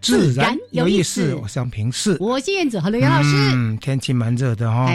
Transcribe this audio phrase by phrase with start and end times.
[0.00, 1.34] 自然有意思。
[1.34, 3.30] 我想平视，我是燕子和刘洋老师。
[3.54, 4.86] 嗯，天气蛮热的哈，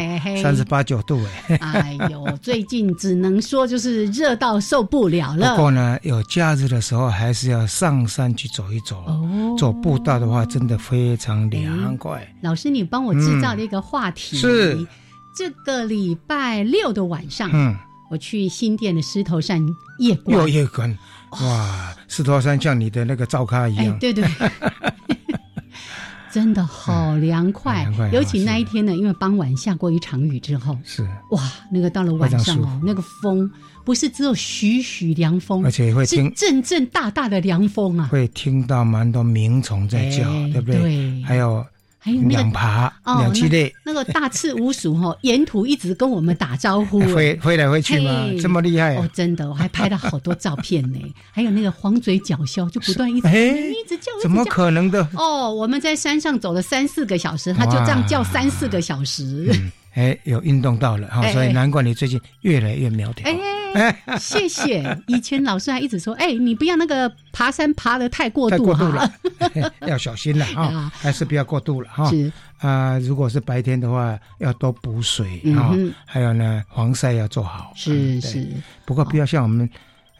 [0.41, 1.57] 三十八九度哎。
[1.57, 5.55] 哎呦，最近只能说就是热到受不了了。
[5.55, 8.97] 不过呢，有假日的时候还是要上山去走一走。
[9.05, 12.27] 哦，走步道的话，真的非常凉快。
[12.41, 14.87] 老师，你帮我制造了一个话题，是
[15.35, 17.49] 这个礼拜六的晚上。
[17.53, 17.75] 嗯。
[18.11, 19.59] 我去新店的狮头山
[19.97, 20.95] 夜观，又夜观，
[21.41, 21.95] 哇！
[22.07, 24.23] 狮头山像你的那个灶咖一样，对对，
[26.31, 27.87] 真的好凉快。
[28.11, 33.49] 尤其那一天呢，因为傍晚下过一场雨之后，是哇，那个到了晚上哦，那个风
[33.83, 41.23] 不是只有徐徐凉风，而且会听阵阵大大的凉风啊，会听到蛮多鸣虫在叫，对不对对？
[41.23, 41.65] 还有。
[42.03, 48.27] 还有那个爬两栖类，那个大赤乌鼠哈， 沿途一直跟我们打招呼，飞飞来飞去吗？
[48.41, 49.09] 这么厉害哦！
[49.13, 50.99] 真的，我还拍了好多照片呢。
[51.31, 55.07] 还有那个黄嘴角鸮，就不断一直一直叫，怎么可能的？
[55.15, 59.49] 哦，我们在山上走了三四个小时，它就这样叫三四个小时。
[59.93, 63.29] 哎，有运动到了哈，所以难怪你最近越来越苗条。
[63.73, 64.97] 哎， 谢谢。
[65.07, 69.11] 以前老师还一直说，哎，你不要那个爬山爬的太过度哈，
[69.87, 72.09] 要小心了哈， 还是不要过度了哈。
[72.09, 77.71] 是啊，如果是白天的话，要多补水哈，还有呢，防晒要做好。
[77.75, 78.47] 是是，
[78.85, 79.69] 不过不要像我们。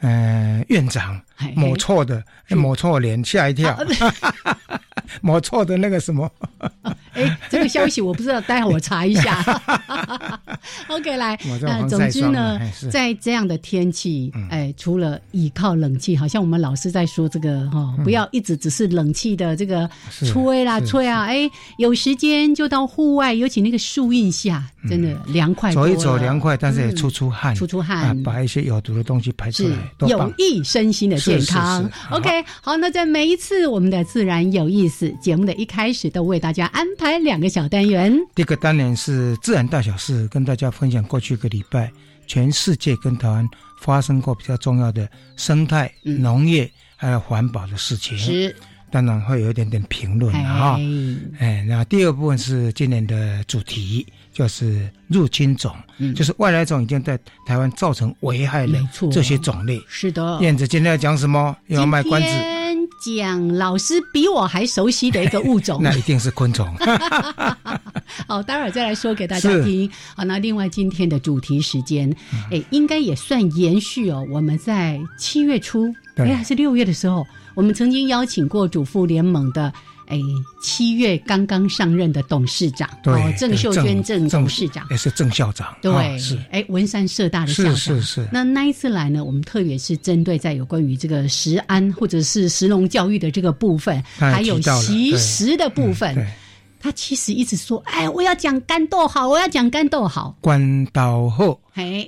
[0.05, 1.17] 嗯，院长
[1.55, 3.77] 抹错的，抹错脸，吓一跳。
[5.21, 6.29] 抹 错的那个什么？
[7.13, 9.43] 哎，这个消息我不知道，待会我查一下。
[10.89, 12.59] OK，来，那总之呢，
[12.91, 25.71] 在这样的天气，哎，除了倚靠冷气，好像我们老师在说这个哈，不要一直只是冷气的这个吹啦吹啊，哎，有时间就到户外，尤其那个树荫下，真的凉快。
[25.71, 29.77] 走一走凉快，但是也出出汗，出出汗，把一些有毒的东西排出来，
[30.07, 31.89] 有益身心的健康。
[32.11, 38.17] OK，好，那在每一次我们的自然有意思节目的一开始，都为大家安排两个小单元。
[38.35, 41.91] 第一个单元是自然大小事，跟大家分享过去一个礼拜
[42.27, 43.47] 全世界跟台湾
[43.79, 48.17] 发生过比较重要的生态、农业还有环保的事情。
[48.17, 48.55] 是，
[48.91, 50.79] 当然会有一点点评论哈。
[51.39, 54.05] 哎，那第二部分是今年的主题。
[54.33, 55.71] 就是入侵种，
[56.15, 58.79] 就是外来种已经在台湾造成危害了。
[59.11, 60.39] 这些种类是的。
[60.41, 61.55] 燕子今天要讲什么？
[61.67, 62.27] 要卖关子。
[63.05, 66.65] 讲老师比我还熟悉的一个物种， 那一定是昆虫。
[68.27, 69.89] 好，待会儿再来说给大家听。
[70.15, 72.09] 好，那另外今天的主题时间，
[72.49, 74.25] 哎，应该也算延续哦。
[74.31, 79.71] 我们在七月初，哎，还是六月的时候，我们曾经邀请过主妇联盟的。
[80.13, 80.21] 哎，
[80.61, 88.27] 七月刚刚上任的董事长，对，郑秀娟郑董事长也是郑校长，对，是哎，文山社大的校长，是是是。
[88.31, 96.15] 那那一次来呢，我们特别是针对在有关于这个食安或者是食农教育的这个部分，还有习食的部分。
[96.79, 101.57] 他其实一直说：“哎，我要讲干豆好，我要讲干豆好。”关刀后，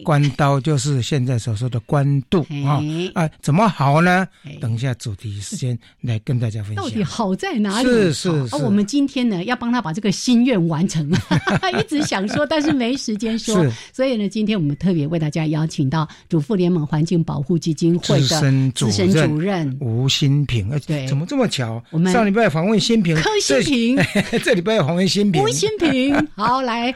[0.03, 2.83] 关刀就是现在所说的官渡啊
[3.13, 4.27] 啊，怎么好呢？
[4.59, 6.83] 等一下主题时间来跟大家分享。
[6.83, 7.87] 到底好在哪里？
[7.87, 8.55] 是是是。
[8.57, 11.09] 我们今天呢，要帮他把这个心愿完成。
[11.79, 13.65] 一直想说，但是没时间说。
[13.93, 18.27] 所以呢，今天我们特别为大家邀请到主妇联盟环境保护基金会的
[18.75, 20.69] 资深主任吴新平。
[20.85, 21.81] 对，怎么这么巧？
[21.91, 23.97] 我们上礼拜访问新平，柯新平，
[24.43, 24.65] 这里。
[24.65, 26.91] 拜访问新平，吴新平，好来，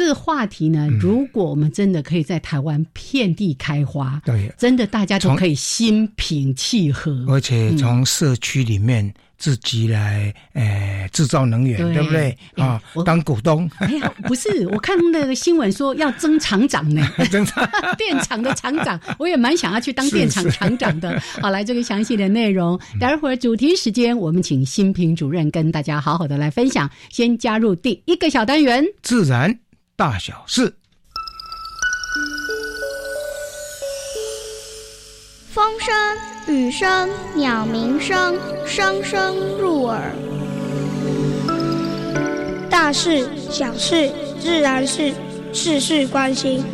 [0.00, 9.12] 这个话题呢，如果我们真的可以在台湾遍地开花，对，真的大家都可以心平气和，而且从社区里面。
[9.36, 12.36] 自己来，诶，制造能源，对不对？
[12.56, 13.70] 啊，当股东。
[13.78, 17.02] 哎呀，不是，我看那个新闻说要增厂长呢，
[17.32, 17.66] 增厂
[17.96, 21.18] 电厂的厂长，我也蛮想要去当电厂厂长的。
[21.40, 26.90] 好，来这个详细的内容，待会儿主题时间，我们请新平主任跟大家好好的来分享。
[27.08, 29.58] 先加入第一个小单元，自然
[30.00, 30.74] 大小事。
[35.52, 35.94] 风声、
[36.46, 38.34] 雨声、鸟鸣声，
[38.66, 40.00] 声声入耳。
[42.70, 44.10] 大事、小事、
[44.40, 45.12] 自然是，
[45.52, 46.64] 事事关心。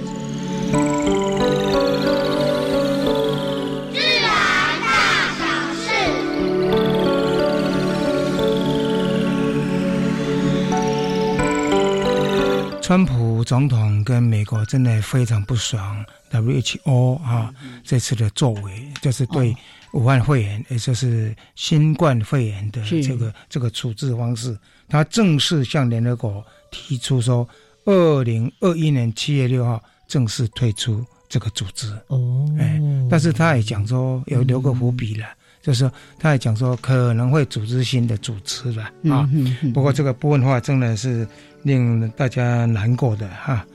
[12.86, 16.06] 川普总统跟美国真的非常不爽。
[16.30, 17.52] WHO 啊，
[17.82, 19.52] 这次的作为就是对
[19.92, 24.56] 武汉肺炎，也就是新冠肺炎的这个这个处置方式，
[24.88, 27.48] 他正式向联合国提出说，
[27.86, 31.92] 二零二一年七月六号正式退出这个组织。
[32.06, 32.80] 哦，哎，
[33.10, 35.26] 但是他也讲说有留个伏笔了，
[35.60, 35.90] 就是
[36.20, 39.28] 他也讲说可能会组织新的组织了啊。
[39.74, 41.26] 不过这个部分的话，真的是
[41.66, 43.66] 令大家难过的哈。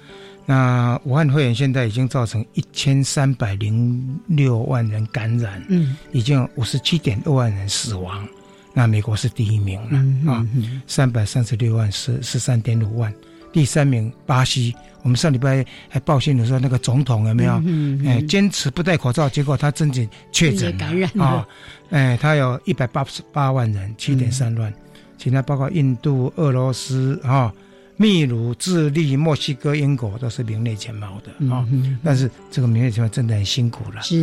[0.45, 8.27] 那武汉肺炎现在已经造成一千三百零六万人感染，嗯，已经五十七点二万人死亡。
[8.73, 10.47] 那美国是第一名了啊，
[10.87, 13.13] 三百三十六万十十三点五万。
[13.53, 14.73] 第三名巴西，
[15.03, 17.61] 我们上礼拜还报信的时候，那个总统有没有？
[17.65, 21.45] 嗯哎，坚持不戴口罩，结果他真的确诊感染啊！
[21.89, 24.73] 哎，他有一百八十八万人，七点三万。
[25.17, 27.53] 其他包括印度、俄罗斯啊。
[28.01, 31.63] 秘鲁、智利、墨西哥、英国都是名列前茅的啊，
[32.03, 34.01] 但是这个名列前茅真的很辛苦了。
[34.01, 34.17] 是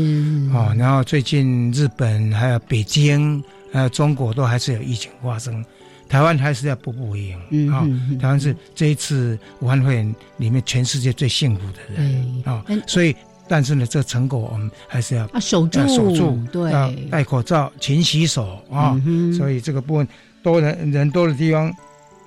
[0.52, 3.40] 啊，然后最近日本、还有北京、
[3.72, 5.64] 还有中国都还是有疫情发生，
[6.08, 7.20] 台湾还是要步步为
[7.50, 7.86] 营啊。
[8.20, 13.14] 台湾是这一次武汉肺炎里面全世界最幸福的人啊，所以
[13.46, 19.00] 但是呢，这成果我们还是要啊守住，守住，对，戴口罩、勤洗手啊。
[19.36, 20.08] 所以这个部分
[20.42, 21.72] 多人人多的地方。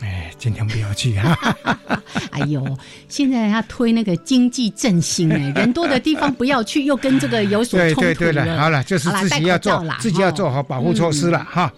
[0.01, 1.55] 哎，尽量不要去哈。
[2.31, 2.77] 哎呦，
[3.07, 8.57] 现在他推那个经济振兴，哎， 人多的地方不要去，又跟这个有所冲突了。
[8.57, 11.71] 好了，就是自己要做，自己要做好保护措施了哈。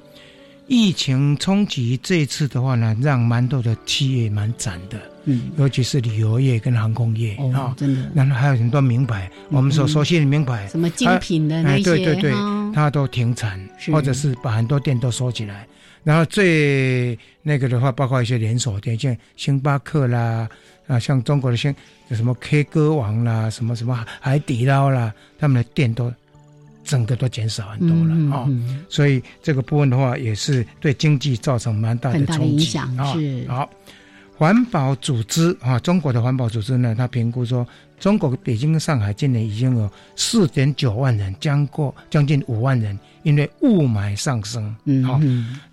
[0.68, 8.10] 疫情冲击这一次的话呢，让蛮多的企业蛮惨的，嗯，尤其是旅游业跟航空业啊，真的。
[8.16, 12.32] 然后还有很多名牌，我们所熟悉的名牌，什么精品的那些，对对对，
[12.74, 13.60] 它都停产，
[13.92, 15.68] 或者是把很多店都收起来。
[16.04, 20.48] 然后最那个的话，包括一些连锁店，像星巴克啦，
[20.88, 21.74] 啊，像中国的星
[22.12, 26.14] 什么 K 歌王啦，什么什么海底捞啦，他们的店都
[26.84, 28.48] 整个都减少很多了啊。
[28.90, 33.16] 所以这个部分的话，也是对经济造成蛮大的冲击啊。
[33.48, 33.70] 好，
[34.36, 37.66] 环保组织啊，中国的环保组织呢，他评估说，
[38.04, 43.00] 中国北京、上海今年已经有四点九万人，将过将近五万人。
[43.22, 45.22] 因为雾霾上升，嗯好，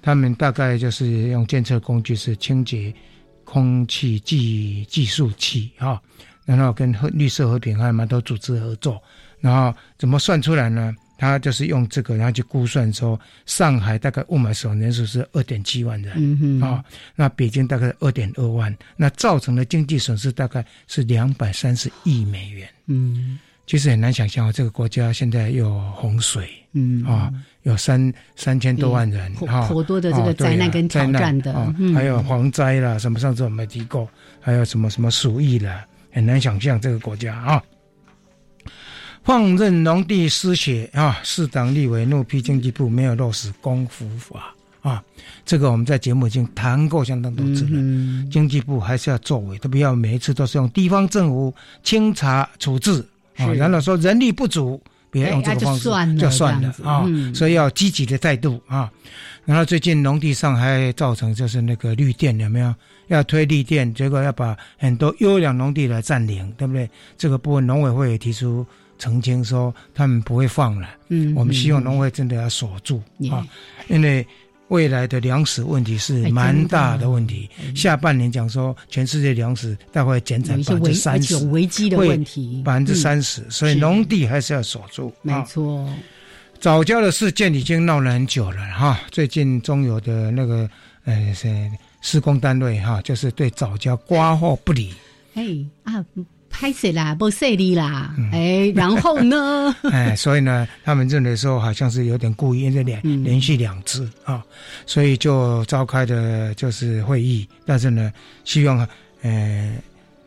[0.00, 2.94] 他们大概就是用监测工具是清洁
[3.42, 6.00] 空气计计数器，哈，
[6.44, 9.02] 然后跟绿色和平还有蛮多组织合作，
[9.40, 10.94] 然后怎么算出来呢？
[11.20, 16.82] 他就是用这个，然后去估算说，上海大概雾霾死亡人数是二点七万人，啊，
[17.14, 23.38] 那北京大概二点二万，那造成的经济损失大概是两百三十亿美元，嗯。
[23.66, 27.04] 其实很难想象，这个国家现在有洪水，嗯。
[27.04, 27.30] 啊，
[27.64, 31.52] 有三三千多万人，哈，颇多的这个灾难跟挑战的，
[31.94, 34.08] 还有蝗灾啦，什么上次我们提过，
[34.40, 37.62] 还有什么什么鼠疫啦，很难想象这个国家啊。
[39.22, 45.02] 放任农地失血啊，市长立委怒批经济部没有落实公服法啊，
[45.44, 48.28] 这个我们在节目已经谈过相当多次了。
[48.30, 53.04] 经济部还是要作为，特别要每一次都是用地方政府清查处置。
[53.36, 58.90] 啊，然后说人力不足，别用这个方式就算了啊，所以要积极的态度啊。
[59.44, 62.74] 然后最近农地上还造成就是那个绿电有没有？
[63.08, 66.88] 要推绿电，结果要把很多优良农地来占领，对不对？
[67.18, 68.64] 这个部分农委会也提出
[69.00, 70.88] 澄清说，他们不会放了。
[71.08, 73.02] 嗯，我们希望农会真的要锁住
[73.32, 73.44] 啊，
[73.88, 74.24] 因为。
[74.70, 77.50] 未来的粮食问题是蛮大的问题。
[77.74, 85.12] 下半年讲说，全世界粮食大概减产百分之三十，危机的问题百分之三十，所以农地还是要守住。
[85.22, 85.92] 没错，
[86.60, 89.00] 早教的事件已经闹了很久了哈。
[89.10, 90.70] 最近中油的那个
[91.04, 91.48] 呃是
[92.00, 94.94] 施工单位哈，就是对早教刮货不理，
[95.34, 95.44] 哎
[95.82, 96.06] 啊。
[96.50, 99.74] 拍死啦，不设立啦，哎，然后呢？
[99.90, 104.44] 哎，所以呢，他们认为说好像是有点故意，连连续两次啊，
[104.84, 108.12] 所以就召开的就是会议，但是呢，
[108.44, 108.86] 希望
[109.22, 109.72] 呃。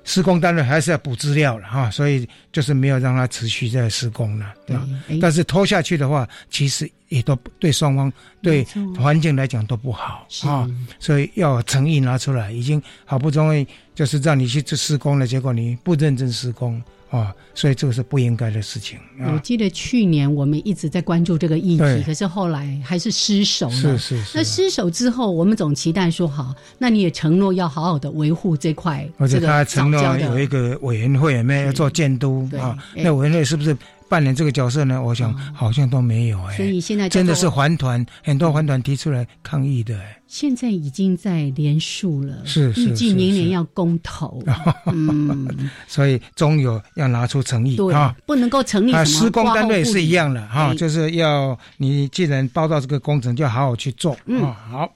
[0.06, 4.86] 施工单位还是要补资料了哈，所以就是没有让它持续在施工了，对吧？
[5.22, 8.66] 但是拖下去的话，其实也都对双方对
[8.98, 12.52] 环境来讲都不好啊，所以要诚意拿出来。
[12.52, 16.82] 已经好不容易就是让你去做施工了，结果你不认真施工。
[17.14, 18.98] 啊，所以这个是不应该的事情。
[19.20, 23.76] 我记得去年我们一直在关注这个议题，可是后来还是失守了。
[23.76, 24.36] 是是是。
[24.36, 29.08] 那失守之后，我们总期待说好，那你也承诺要好好的维护这块。
[29.20, 32.76] 而且他承诺有一个委员会，有没有要做监督啊？
[32.96, 33.78] 那委员会是不是？
[34.14, 44.40] 扮演这个角色呢，我想好像都没有哎，所以现在真的是环团很多环团提出来抗议的哎，现在已经在连署了，是预计明年要公投，
[44.86, 54.94] 嗯，所以终有要拿出诚意啊，不能够成立施工单位是一样的哈，就是要你既然报到这个工程，就好好去做啊，好。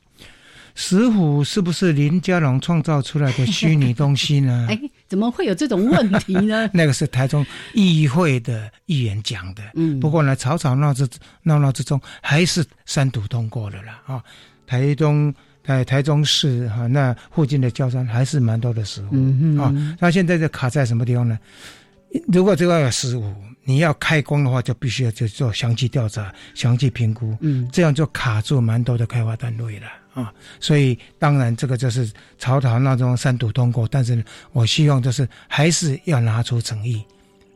[0.79, 4.67] 石虎是不是林家龙创造出来的虚拟东西呢？
[4.69, 6.69] 哎，怎么会有这种问题呢？
[6.73, 9.63] 那个是台中议会的议员讲的。
[9.75, 11.07] 嗯，不过呢，吵吵闹之
[11.43, 14.01] 闹闹之中，还是三读通过了啦。
[14.05, 14.23] 啊，
[14.65, 15.33] 台中
[15.65, 19.73] 在台中市哈，那附近的交山还是蛮多的食物啊。
[19.99, 21.37] 那现在就卡在什么地方呢？
[22.27, 23.33] 如果这个有失误，
[23.63, 27.37] 你要开工的话，就必须要去做详细调查、详细评估。
[27.41, 29.87] 嗯，这样就卡住蛮多的开发单位了。
[30.21, 37.03] 啊，所以当然这个就是朝堂那种三读通过，但是我希望就是还是要拿出诚意，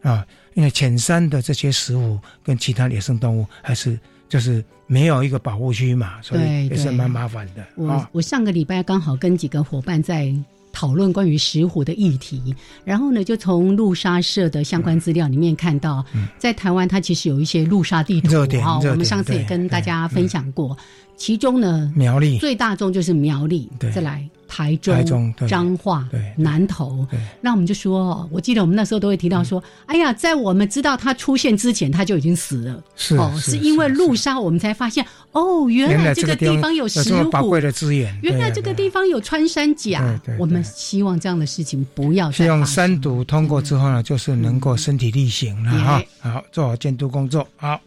[0.03, 3.99] 啊，因为浅山的这些食物跟其他野生动物还是
[4.29, 7.65] 就是没有一个保护区嘛，所以也是蛮麻烦的。
[7.75, 10.31] 我我上个礼拜刚好跟几个伙伴在。
[10.73, 16.03] 讨论关于石虎的议题，然后呢，就从陆沙社的相关资料里面看到，
[16.37, 20.75] 在台湾它其实有一些陆沙地图啊，我们上次也跟大家分享过，
[21.21, 24.27] 其中呢，苗栗最大众就是苗栗，再来。
[24.53, 27.07] 台中、彰化、南投，
[27.39, 32.83] 那我们就说，我记得我们那时候都会提到说，哎呀，在我们知道它出现之前，它就已经死了。
[32.97, 38.13] 是哦，是因为路杀我们才发现，哦，原来这个地方有石虎，宝贵的资源。
[38.21, 40.19] 原来这个地方有穿山甲。
[40.37, 42.29] 我们希望这样的事情不要。
[42.29, 46.03] 希望三读通过之后呢，就是能够身体力行了哈。
[46.19, 47.47] 好，做好监督工作。
[47.55, 47.79] 好，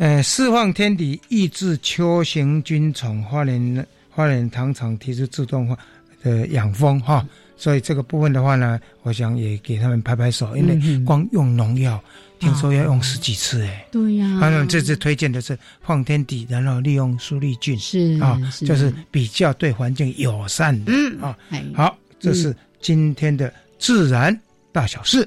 [0.00, 3.86] 呃，释放天敌，抑制秋行菌虫，花莲。
[4.12, 5.78] 花莲糖厂提出自动化
[6.22, 7.24] 的养蜂哈，
[7.56, 12.02] 所以这个部分的话呢，我想也给他们拍拍手，因为光用农药，
[12.40, 13.86] 听说要用十几次哎。
[13.92, 14.38] 对呀。
[14.40, 20.92] 他们这次推荐的是放天敌，然后利用苏力菌，是啊，就是比较对环境友善的
[21.22, 21.36] 啊。
[21.72, 24.38] 好，这是今天的自然
[24.72, 25.26] 大小事。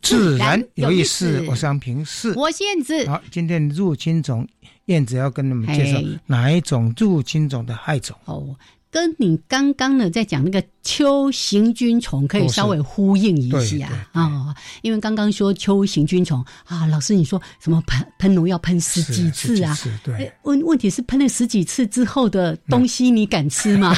[0.00, 3.06] 自然有意思，我是杨平是，我是燕子。
[3.06, 4.46] 好，今天入侵种，
[4.86, 8.16] 燕子要跟你们介绍哪一种入侵种的害虫？
[8.24, 8.56] 哦。
[8.90, 19.76] 跟你刚刚呢在讲那个秋行菌虫，可以稍微呼应一下啊，因为刚刚说秋行菌虫啊，老师你说什么喷喷农药喷十几次啊？
[20.02, 23.94] 对，问问题是喷了十几次之后的东西你敢吃吗？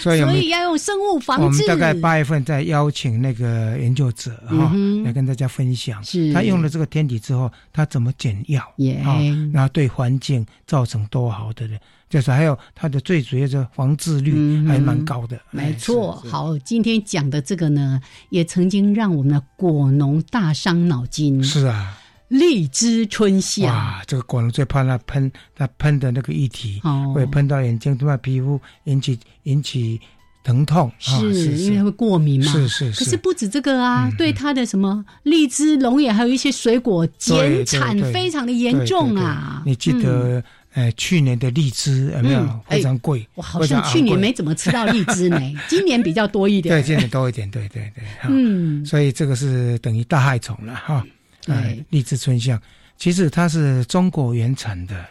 [0.00, 1.44] 所以所以要用生物防治。
[1.44, 4.72] 我们大概八月份再邀请那个研究者哈
[5.04, 6.02] 来跟大家分享，
[6.32, 8.62] 他用了这个天敌之后，他怎么减药
[9.04, 9.20] 啊？
[9.52, 11.68] 然后对环境造成多好的。
[12.08, 16.12] 就是还有它的最主要的防治率还蛮高的，没错。
[16.12, 21.42] 好，今天讲的这个呢，也曾经让我们的果农大伤脑筋。
[21.42, 21.98] 是啊，
[22.28, 26.80] 荔枝春夏，哇，这个果农最怕那喷，它喷的那个液体
[27.14, 28.16] 会喷到眼睛、对吧？
[28.16, 30.00] 皮肤引起引起。
[30.46, 32.52] 疼痛，是因为会过敏嘛？
[32.52, 33.04] 是是是。
[33.04, 39.64] 可是不止这个啊，对它的什么荔枝、龙眼，还有一些水果减产非常的严重啊。
[39.66, 40.40] 你记得？
[40.76, 43.26] 呃，去年的荔枝有没有非常贵？
[43.34, 46.74] 我好像去年没怎么吃到荔枝呢， 今年比较多一点。
[46.74, 48.04] 对，今年多一点，对对对。
[48.28, 51.02] 嗯，所以这个是等于大害虫了哈。
[51.46, 52.60] 对，荔枝春香，
[52.98, 55.02] 其实它是中国原产的。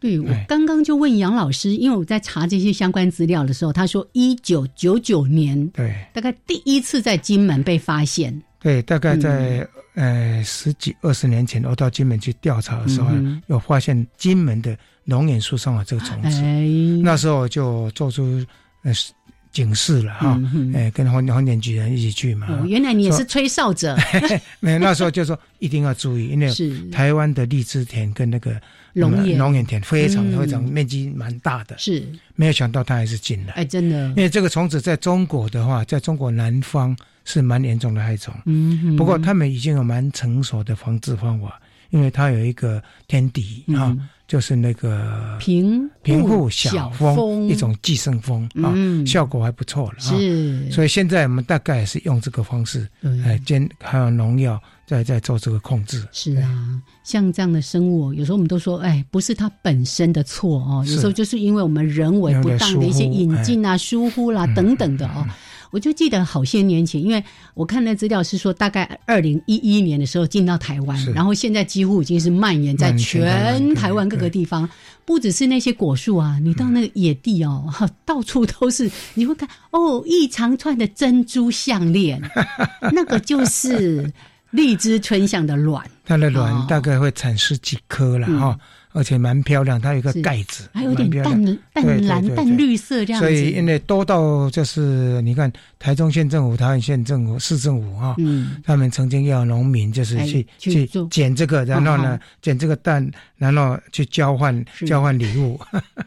[0.00, 8.42] 对，我刚刚就问杨老师，因为我在查这些相关资料的时候，他说一九九九年，对，大概第一次在金门被发现。
[8.58, 9.64] 对，大概在
[9.94, 13.08] 呃十几二十年前，我到金门去调查的时候，
[13.46, 14.76] 有发现金门的。
[15.04, 16.40] 龙眼树上的这个虫子，
[17.02, 18.44] 那时候就做出
[18.82, 18.92] 呃
[19.50, 20.40] 警示了哈，
[20.74, 22.48] 哎，跟黄黄点局人一起去嘛。
[22.66, 23.94] 原来你也是吹哨者。
[24.60, 26.50] 没有，那时候就说一定要注意，因为
[26.90, 28.58] 台湾的荔枝田跟那个
[28.94, 31.76] 龙眼龙眼田非常非常面积蛮大的。
[31.76, 32.02] 是，
[32.34, 33.52] 没有想到它还是进来。
[33.52, 34.08] 哎，真的。
[34.10, 38.32] 因为这个虫子在中国的话，在中国南方是蛮严重的害虫。
[38.46, 38.96] 嗯。
[38.96, 43.94] 不过他们已经有蛮成熟的防治方法，因为它有一个天敌啊。
[44.32, 48.72] 就是那个平平户小蜂一种寄生蜂啊，
[49.04, 49.98] 效果还不错了。
[49.98, 52.88] 是，所以现在我们大概是用这个方式，
[53.26, 56.02] 哎，兼还有农药在在做这个控制。
[56.12, 65.26] 是啊，像这样的生物，有时候我们都说，哎，不是它本身的错哦，有时候就是因为我们人为不当的一些引进啊、疏忽啦等等的哦。
[65.72, 67.24] 我就记得好些年前，因为
[67.54, 74.68] 我看那资料是说，大概二零一一年的时候进到台湾，然后现在几乎已经是蔓延在全台湾各个地方，
[75.06, 77.72] 不只是那些果树啊，你到那个野地哦，
[78.04, 82.20] 到处都是，你会看哦，一长串的珍珠项链，
[82.92, 84.12] 那个就是
[84.50, 88.58] 荔枝春象的卵，它的卵大概会产十几颗了哈。
[88.92, 93.28] 而且蛮漂亮，它有一个盖子，还有点淡淡蓝、淡绿色这样子。
[93.28, 98.14] 所以因为多到就是你看，台中县政府、台湾县政府、市政府哈，
[98.64, 105.60] 他们曾经要农民就是去去捡这个，然后呢捡这个蛋，然后去交换交换礼物。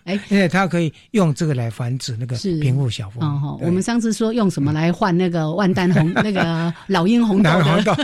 [0.04, 3.24] 哎， 因为它可以用这个来繁殖那个平户小蜂。
[3.24, 7.50] 哦我们上次说用什么来换那个万丹红 那个老鹰红豆
[7.84, 7.96] 的，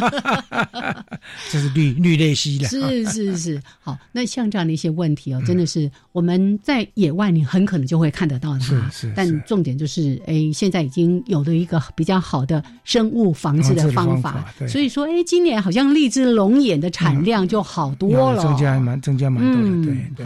[1.52, 2.68] 这是绿绿类蜥的。
[2.68, 4.82] 是是是，好，那像这样的。
[4.82, 8.60] 一些问题哦，真的是我们在野外，你很可能就会看得到它。
[8.60, 9.14] 是是。
[9.14, 14.46] 但重点就是，哎，现在已经有了一个比较好的生物防治的方法。
[14.70, 19.86] 所以说，哎，今年好像荔枝龙眼的产量就好多了，增加蛮增加蛮多的。
[19.86, 20.26] 对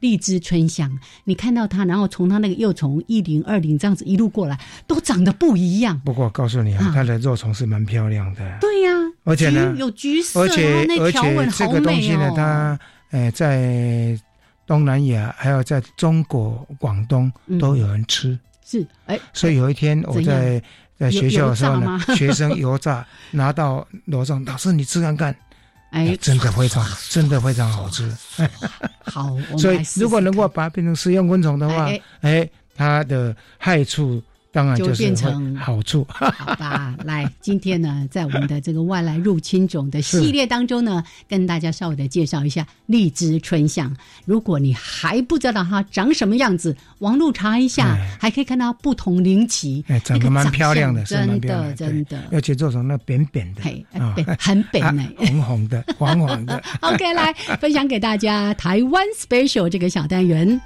[0.00, 6.00] 荔枝春香，你看到它，然后从它那个幼虫一零二零这样子一路过来，都长得不一样。
[6.04, 8.58] 不过告诉你啊，它的肉虫是蛮漂亮的。
[8.60, 8.90] 对呀，
[9.24, 11.18] 而且呢，有橘色，而且而且
[11.56, 12.78] 这个东西呢，它。
[13.10, 14.18] 哎，在
[14.66, 18.38] 东南亚，还有在中国广东，都有人吃。
[18.64, 20.62] 是，哎，所以有一天我在
[20.96, 25.34] 在学校的时候呢，学生油炸拿到楼上，老师你吃看看，
[25.90, 28.16] 哎，真的非常， 真的非常好吃。
[29.02, 34.22] 好， 所以如果能够把它变成食用昆虫的话，哎，它的害处。
[34.52, 36.94] 当然就变成好处，好吧？
[37.04, 43.94] 来，今天呢，在我们的这个外来入侵种的系列当中呢，跟大家稍微的介绍一下荔枝春象。
[44.24, 53.62] 如果你还不知道它长什么样子，网络查一下，还可以看到不同灵奇，哎，长得蛮漂亮的，真的真的，而且做成那扁扁的，
[54.38, 56.60] 很扁呢， 红红的，黄黄的。
[56.82, 60.60] OK，来分享给大家台湾 Special 这个小单元。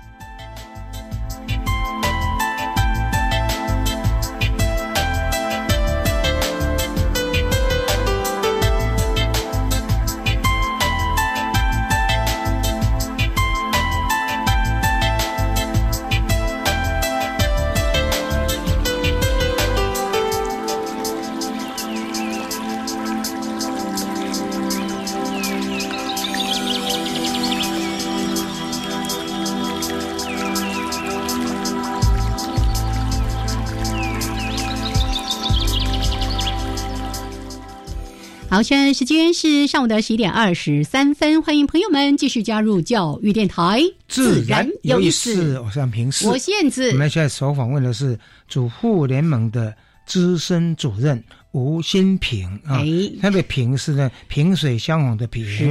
[38.54, 45.58] 好，现在时间是上午的十一点二十三分，欢迎朋友们继续加入教育电台，自然有意思。
[45.58, 46.88] 我是平视，我燕子。
[46.92, 49.74] 我们现在所访问的是主妇联盟的
[50.06, 52.82] 资深主任吴新平啊，
[53.22, 55.64] 它的平是呢萍水相逢的平是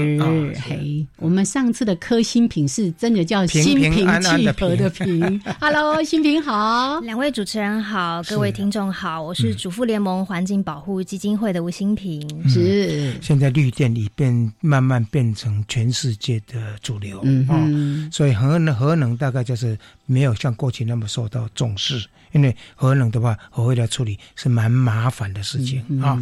[0.61, 3.91] 嘿，我们上次的科新平是真的叫心平
[4.21, 5.41] 气和的平。
[5.59, 12.49] Hello，新平好，两位主持人好，各位听众好，我是主妇联盟环境保护基金会的吴新平。
[12.49, 17.19] 是，现在绿电已变慢慢变成全世界的主流
[17.49, 17.67] 啊，
[18.09, 22.07] 所以核能核能大概就是没有像过去那么受到重视。
[22.33, 26.19] 因为核能的话，核废料处理是蛮麻烦的事情啊，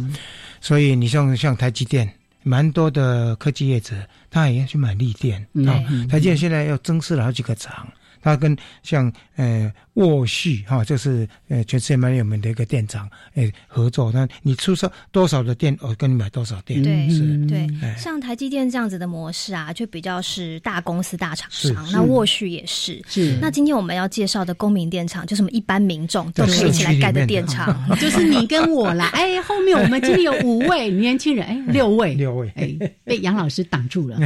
[0.60, 2.10] 所以你像像台积电，
[2.42, 3.96] 蛮多的科技业者，
[4.30, 5.82] 他也要去买绿电啊。
[6.08, 7.86] 台积电现在要增设了好几个厂。
[8.22, 14.10] 它跟像呃沃旭哈，就是呃全世界蛮有名的一个电厂，诶合作。
[14.12, 16.82] 那你出售多少的电，我跟你买多少电。
[16.82, 17.68] 对，是，对。
[17.98, 21.86] 像台积电这样子的模式啊，就比较是大公司大厂商。
[21.92, 23.02] 那沃旭也是。
[23.08, 23.36] 是。
[23.40, 29.10] 那今天我们要介绍的公民电厂，就是我们一般民众都可以一起来盖的电厂，就是你跟我啦。
[29.14, 32.72] 哎，后面我们今天有五位 年轻人，哎，六位，六位，哎，
[33.04, 34.18] 被杨老师挡住了。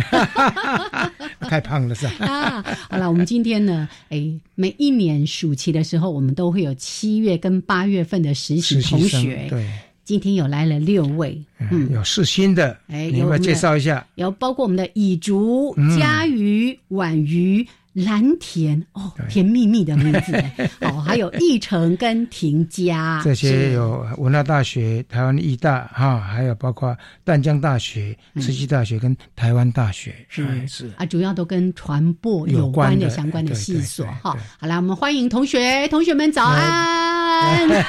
[1.49, 2.27] 太胖了是吧？
[2.27, 3.86] 啊，好了，我们今天呢？
[4.09, 9.47] 哎，每一年暑期的时候，我们都会有七月跟八月份的实习同学。
[9.49, 9.69] 对，
[10.05, 14.07] 今天有来了六位，嗯，有试新的，哎，你要介绍一下？
[14.15, 17.67] 有包括我们的蚁竹、嘉鱼、婉鱼。
[17.97, 20.33] 蓝田哦，甜蜜蜜的名字。
[20.85, 30.93] 哦，还有义成跟庭家，这些有文化大学、台湾艺大哈，还有包括淡江大学、慈溪大学跟台湾大学，是是。
[30.99, 34.37] 啊，主要都跟传播有关的相关的系所哈。
[34.59, 37.67] 好了，我们欢迎同学，同学们早安。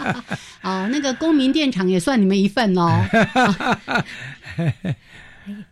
[0.62, 3.04] 哦，那个公民电厂也算你们一份哦。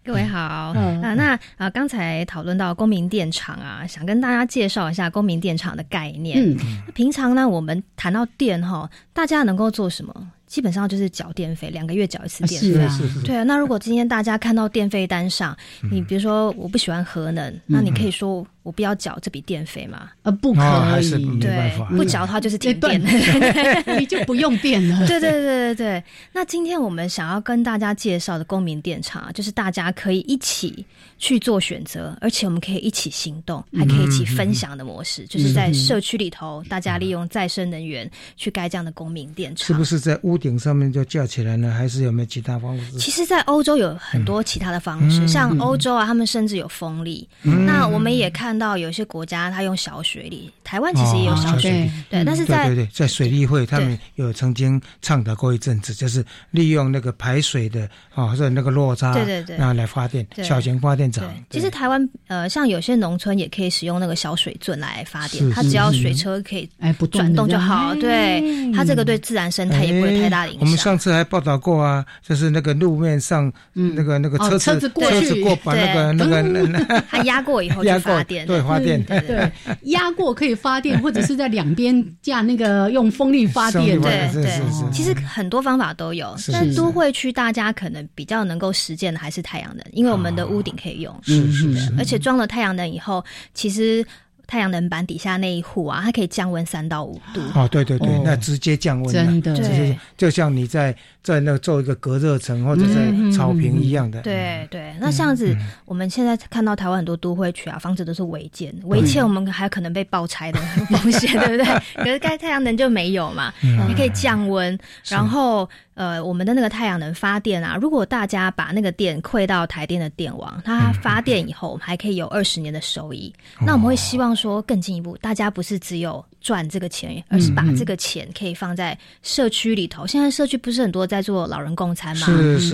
[0.05, 6.39] 各位好啊，那啊，刚才讨论到公民电厂啊，想跟大家介绍一下公民电厂的概念。
[6.43, 6.57] 嗯，
[6.95, 10.33] 平常呢，我们谈到电哈，大家能够做什么？
[10.49, 12.89] 基本上就是缴电费，两个月缴一次电费。
[12.89, 15.57] 是是是对啊，那如果今天大家看到电费单上，
[15.93, 18.45] 你比如说我不喜欢核能，那你可以说。
[18.65, 20.11] 我不要缴这笔电费嘛？
[20.25, 20.61] 呃，不可
[21.01, 23.01] 以，对，不缴的话就是停电，
[23.99, 25.07] 你就不用电了。
[25.07, 26.05] 对对对对对。
[26.35, 30.85] 那今天我们想要跟大家介绍的公民电厂，就是大家可以一起
[31.19, 39.67] 去做选择，而且我们可以一起行动，还可以一起分享的模式，就是在社区里头，大家利用再生能源去盖这样的公民电厂。
[39.67, 41.73] 是不是在屋顶上面就架起来呢？
[41.73, 42.99] 还是有没有其他方式？
[42.99, 47.29] 其实，在欧洲有很多其他的方式，像欧洲啊，他们甚至有风力。
[47.43, 48.59] 那我们也看。
[48.59, 61.33] 到有些国家，他用小水力，台湾其实也有小水力，对，但是在对对，在水利会，他们有曾经倡导过一阵子，就是利用那个排水的啊，或者那个落差，对对对，然后来发电，小型发电厂。
[61.51, 70.61] 其实台湾呃，像有些农村也可以使用那个小水圳来发电，它只要水车可以哎不转动就好，对，它这个对自然生态也不会太大的影响。
[70.63, 78.47] 我们上次还报道过啊，就是那个路面上那个那个车车子车子过把那个那个 它压过以后就发电。
[78.47, 79.03] 对，发电。
[79.05, 79.51] 对，
[79.85, 84.01] 压过可以发电，或者是在两边架那个用风力发电。
[84.01, 84.61] 对对，
[84.93, 94.05] 其实很多方法都有，但都会区大家可能比较能够实践的还是太阳能，因为我们的屋顶可以用，是是是，而且装了太阳能以后，其实。
[94.51, 97.41] 太阳能板底下那一户啊，它可以降温三到五度。
[97.55, 104.23] 哦，对对对，那直接降温，真的，对，就像你在在那做一个隔热层或者在草坪一样的。
[104.23, 110.59] 对对，那这样子，我们现在看到台湾很多都会区啊，房子都是违建，违建我们还有可能被爆拆的
[110.89, 111.83] 风险， 对不对？
[111.97, 115.69] 可是盖太阳能就没有嘛，你可以降温，然后。
[115.99, 123.35] 呃，我们的那个太阳能发电啊，如果大家把那个电馈到台电的电网，它发电以后，我们还可以有二十年的收益。
[123.61, 130.07] 那我们会希望说更进一步，大家不是只有赚这个钱，而是把这个钱可以放在社区里头。
[130.07, 132.27] 现在社区不是很多在做老人共餐嘛，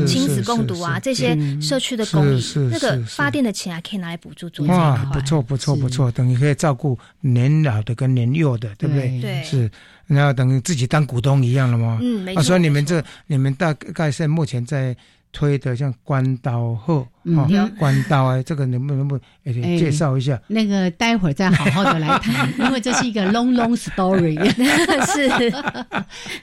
[0.06, 5.08] 亲子共读啊，这些社区的公益，那个发电的钱还可以拿来补助做这一块。
[5.14, 9.18] 不错不错不错，等于可以照顾年老的跟年幼的，对不对？
[9.22, 9.70] 对，是。
[10.06, 11.98] 然后等于自己当股东一样了吗？
[12.02, 12.42] 嗯，没错。
[12.42, 14.96] 所以你们这你们大概在目前在
[15.32, 20.40] 推的像关刀后，嗯，关刀啊，这个能不能不介绍一下？
[20.46, 24.34] 那个待会儿再好好的来谈， 因为这是一个 long long story。
[25.14, 25.28] 是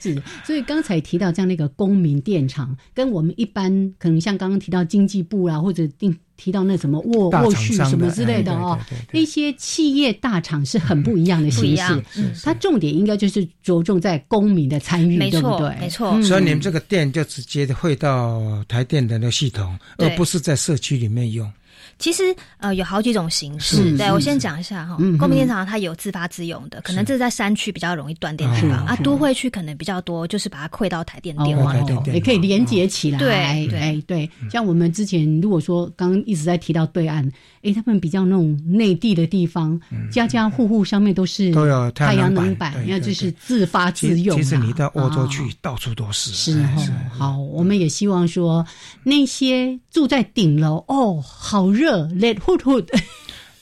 [0.00, 6.16] 是，所以刚才提到这样的一个公民电厂，跟我们一般可能像刚刚提到经济部啊，或者定。
[6.38, 8.76] 提到那什么沃沃旭什么之类的哦，
[9.12, 12.02] 那些企业大厂是很不一样的形式，
[12.42, 15.76] 它重点应该就是着重在公民的参与，对不对？
[15.78, 16.20] 没错。
[16.22, 21.52] 所以你们这个电就直接汇到台电的那个系统，而不是在社社区里面用。
[22.02, 24.96] 其实呃有好几种形式，对我先讲一下哈。
[25.20, 28.96] 公民电厂它有自发自用的，可能这是在山区比较容易断电的地方啊。
[29.04, 31.76] 都会区可能比较多，就是把它馈到台电电网，
[32.12, 33.18] 也可以连接起来。
[33.20, 37.24] 对对对，像我们之前如果说刚一直在提到对岸，
[37.62, 44.36] 哎，他们比较那种内地的地方，家家户户上面都是都有太阳能板，那就是自发自用。
[44.36, 46.32] 其实你到欧洲去，到处都是。
[46.32, 46.64] 是
[47.16, 48.66] 好，我们也希望说
[49.04, 51.91] 那些住在顶楼哦，好热
[52.40, 52.88] hot hot。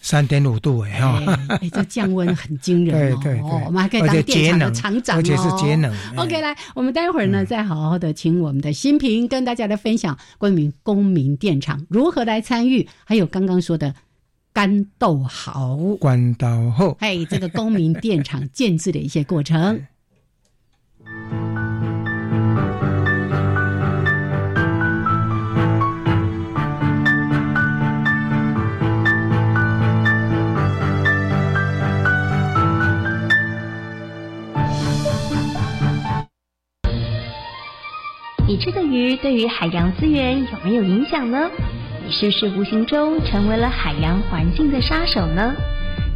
[0.03, 3.21] 三点五度哎哈，哎这降温很惊人哦。
[3.23, 5.21] 对对对，我们还可以当电厂的厂长哦。
[5.21, 5.95] 而且是节能。
[6.17, 13.95] OK，来，我们待会儿呢，再好好的请我们的新平跟大家来分享关于公民电厂如何来参与，还有刚刚说的
[14.55, 19.85] 干豆好关刀后，哎，这个公民电厂建制的一些过程。
[38.61, 41.51] 吃的鱼对于海洋资源有没有影响呢？
[42.05, 45.55] 你是不是无形中成为了海洋环境的杀手呢？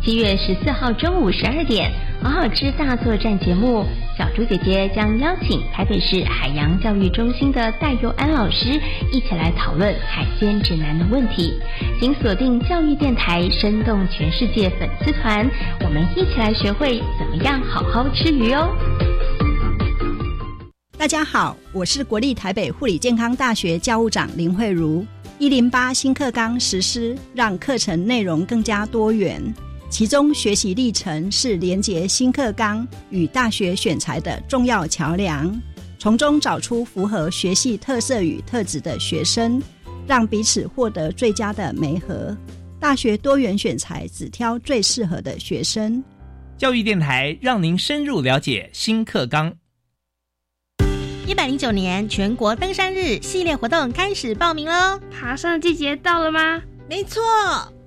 [0.03, 1.91] 七月十四号中午十二点，
[2.23, 3.87] 好好吃大作战节目，
[4.19, 8.79] 小猪姐姐将邀请台北市海洋教育中心的戴佑安老师
[9.11, 11.55] 一起来讨论海鲜指南的问题。
[11.99, 15.49] 请锁定教育电台，生动全世界粉丝团，
[15.83, 18.69] 我们一起来学会怎么样好好吃鱼哦。
[20.97, 25.05] 大家好，我是国立台北护理健康大学教务长林慧茹。
[25.39, 29.43] 一零八新课纲实施，让课程内容更加多元。
[29.91, 35.53] 其中学习历程是连接新课纲与大学选材的重要桥梁，
[35.99, 39.61] 从中找出符合学系特色与特质的学生，
[40.07, 42.35] 让彼此获得最佳的媒合。
[42.79, 46.03] 大学多元选材，只挑最适合的学生。
[46.57, 49.53] 教育电台让您深入了解新课纲。
[51.27, 55.01] 一百零九年全国登山日系列活动开始报名喽！
[55.11, 56.61] 爬山季节到了吗？
[56.87, 57.23] 没错，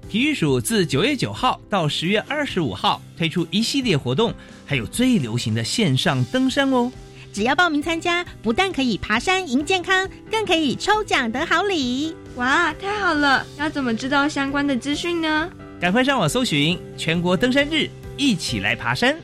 [0.09, 4.33] 体育署自九月九号到十月二十五号推出一系列活动，
[4.65, 6.91] 还有最流行的线上登山哦！
[7.31, 12.15] 只要报名参加，不但可以爬山赢健康，更可以抽奖得好礼！
[12.37, 13.45] 哇，太好了！
[13.59, 15.47] 要怎么知道相关的资讯呢？
[15.79, 19.15] 赶快上网搜寻全国登山日，一起来爬山！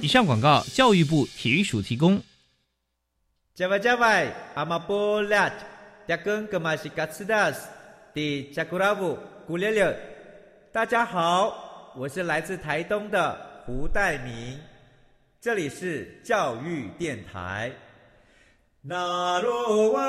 [0.00, 2.22] 以上广告，教育部体育署提供。
[3.56, 5.50] 加外加外，阿玛波拉，
[6.06, 7.66] 扎根格玛西卡斯达斯，
[8.12, 9.98] 迪加古拉布古列列。
[10.70, 14.60] 大家好，我是来自台东的胡代明，
[15.40, 17.72] 这里是教育电台。
[18.82, 20.02] 那罗哇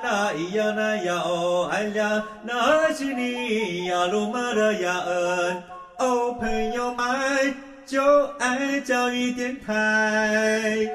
[0.00, 5.62] 那咿呀那呀哦哎呀，那是你呀鲁玛的呀恩
[5.98, 10.88] 哦，朋友们就爱教育电台。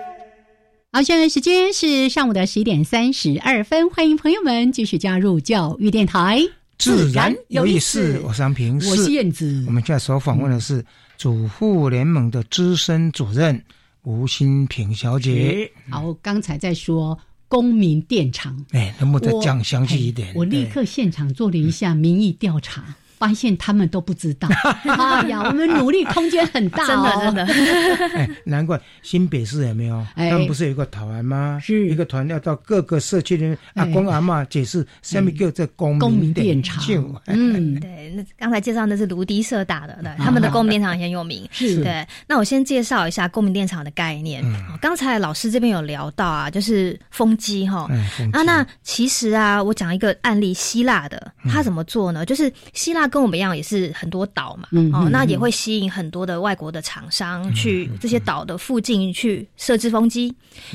[0.92, 6.42] 好，现在时间是上午的十一点三十二分，欢迎朋友们继续加入教育电台，
[6.80, 8.20] 自然有意思。
[8.26, 9.64] 我是安平，我是燕子。
[9.68, 10.84] 我们现在所访问的是
[11.16, 13.64] 主妇联盟的资深主任
[14.02, 15.72] 吴新平小姐。
[15.92, 17.16] 好，刚才在说
[17.48, 20.34] 公民电厂，哎，能不能再讲详细一点？
[20.34, 22.96] 我立刻现场做了一下民意调查。
[23.20, 24.48] 发现他们都不知道，
[24.88, 28.36] 哎呀，我们努力空间很大，真的真的。
[28.46, 30.08] 难怪新北市有没有？
[30.16, 31.60] 他们不是有一个团吗？
[31.62, 36.82] 是一个团要到各个社区里面，阿公阿妈解释什么叫这公民电厂。
[37.26, 41.46] 嗯，对，那刚才介绍的是卢迪社打的，对，他们的公民电厂很有名。
[41.52, 42.08] 是，对。
[42.26, 44.42] 那我先介绍一下公民电厂的概念。
[44.80, 47.90] 刚才老师这边有聊到啊，就是风机哈。
[48.32, 52.26] 啊，那其实啊，我讲一个案例，希腊的，他怎么做呢？
[52.26, 53.09] 就是希腊。
[53.10, 60.32] 跟我们一样也是很多岛嘛，哦，那也会吸引很多的外国的厂商去这些岛的附近去设置风机。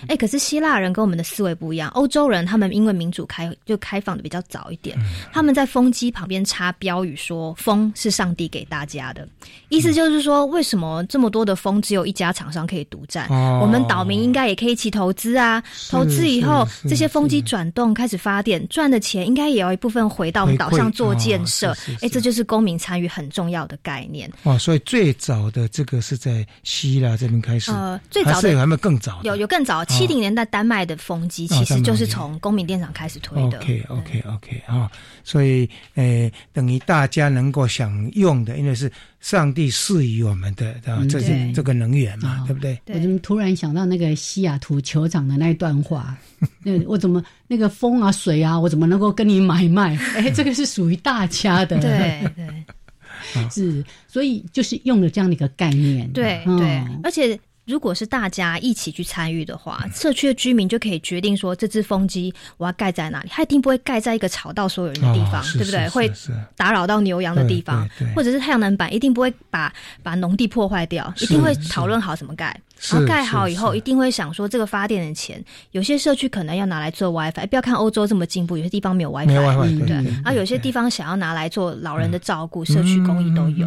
[0.08, 4.98] 哎，可是希腊人跟我们的思维不一样，欧洲人他们因为民主开就开放的比较早一点，
[5.32, 9.26] 他们在风机旁边插标语说风是上帝给大家的，
[9.68, 13.28] 意思就是说为什么这么多的风只有一家厂商可以独占？
[13.60, 21.70] 我们岛民应该也可以一起投资啊，投资以后这些风机转动开始发电，赚的钱应该也要一部分回到我们岛上做建设。
[22.00, 22.23] 哎，这。
[22.24, 24.30] 就是公民参与很重要的概念。
[24.44, 29.20] 哇，所以最早的这个是在希腊这边开始，呃，最早的有没有更早？
[29.22, 33.58] 有有更早，七零年代丹麦的风机其实就是从公民电厂开始推的。
[33.58, 34.90] OK OK OK 啊，
[35.22, 38.90] 所以呃，等于大家能够享用的，因为是
[39.24, 41.02] 上帝赐予我们的，对吧？
[41.08, 41.18] 这
[41.54, 42.78] 这个能源嘛，对不对？
[42.88, 46.14] 我怎么突然想到那个西雅图酋长的那一段话？
[46.62, 49.96] 那我怎么那个风啊水啊，我怎么能够跟你买卖？
[50.14, 51.80] 哎，这个是属于大家的。
[51.80, 52.64] 对对，
[53.50, 56.06] 是，所以就是用了这样的一个概念。
[56.12, 57.40] 对对，而且。
[57.66, 65.88] 如果是大家一起去参与的话，社区的居民就可以决定说，这只风机我要盖在哪里，它一定不会盖在一个吵到所有人的地方，对不对？
[65.88, 66.12] 会
[66.56, 69.72] 打扰到牛羊的地方，或者是太阳能板一定不会把
[70.02, 72.54] 把农地破坏掉，一定会讨论好怎么盖。
[72.90, 79.94] 然后盖好以后，一定会想说，这个发电的钱，有些社区可能要拿来做 WiFi，不要看欧洲这么进步，有些地方没有 WiFi，对。
[80.22, 83.66] 然后有些地方想要拿来做老人的照顾，社区公益都有。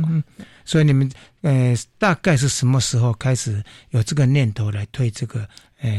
[0.68, 1.10] 所以你们
[1.44, 5.48] 呃，大概是什么时候开始有这个念头来推这个？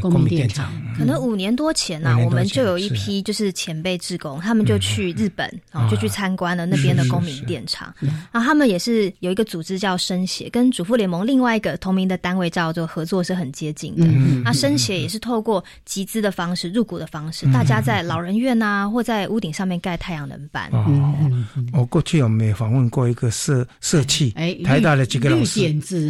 [0.00, 7.94] 公民电厂可能五年多前呢，我们就有一批就是前辈职工，他们就去日本，然后就去参观了那边的公民电厂。
[8.32, 14.04] 然后他们也是有一个组织叫生协，跟主妇联盟另外一个同名的单位叫做合作是很接近的。
[14.42, 20.68] 那生协也是透过集资的方式、入股的方式，大家在老人院啊，或在屋顶上面盖太阳能板。
[21.72, 24.32] 我过去有没有访问过一个社社企？
[24.34, 25.60] 哎台大的几个老师，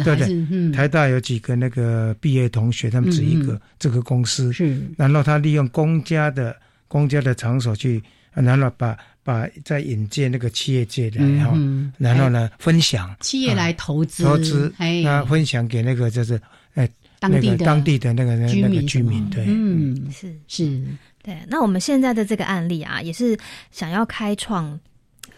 [0.03, 3.58] 对对，台大有几个那个毕业同学，他们只一个。
[3.77, 6.55] 这个公司是，然后他利用公家的
[6.87, 8.01] 公家的场所去，
[8.33, 11.57] 然后把把再引荐那个企业界的，然后
[11.97, 16.39] 然后呢分享企业来投资投资，那分享给那个就是
[16.73, 20.81] 哎当地的当地的那个那个居民，对，嗯，是是，
[21.21, 21.37] 对。
[21.47, 23.37] 那我们现在的这个案例啊，也是
[23.71, 24.79] 想要开创。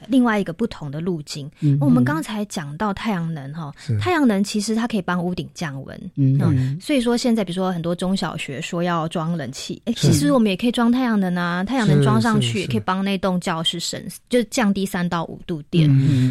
[0.07, 15.89] 另外一个不同的路径，我们刚才讲到太阳能哈，太阳能其实它可以帮屋顶降温，嗯，所以说现在比如说很多中小学说要装冷气，哎，其实我们也可以装太阳能啊，太阳能装上去也可以帮那栋教室省，就降低三到五度电。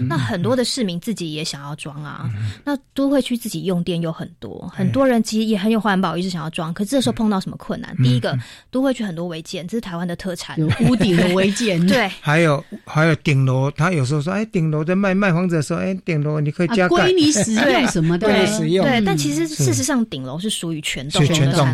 [0.08, 2.30] 那很多的市民自己也想要装啊，
[2.64, 7.94] 那都会去自己用电又很多，很多人其实也很有环保意识想要装，可是这时候碰到什么困难？
[8.02, 8.36] 第一个
[8.70, 13.59] 都会去很多违建，这是台湾的特产，屋顶的违建， 对，还有还有顶楼。
[13.76, 18.86] 他有时候说：“哎，顶楼在卖卖房子的时候，哎，顶楼你可以加盖，归你使用 什么的，归你使用。
[18.86, 21.24] 对，但其实事实上，顶楼是属于全栋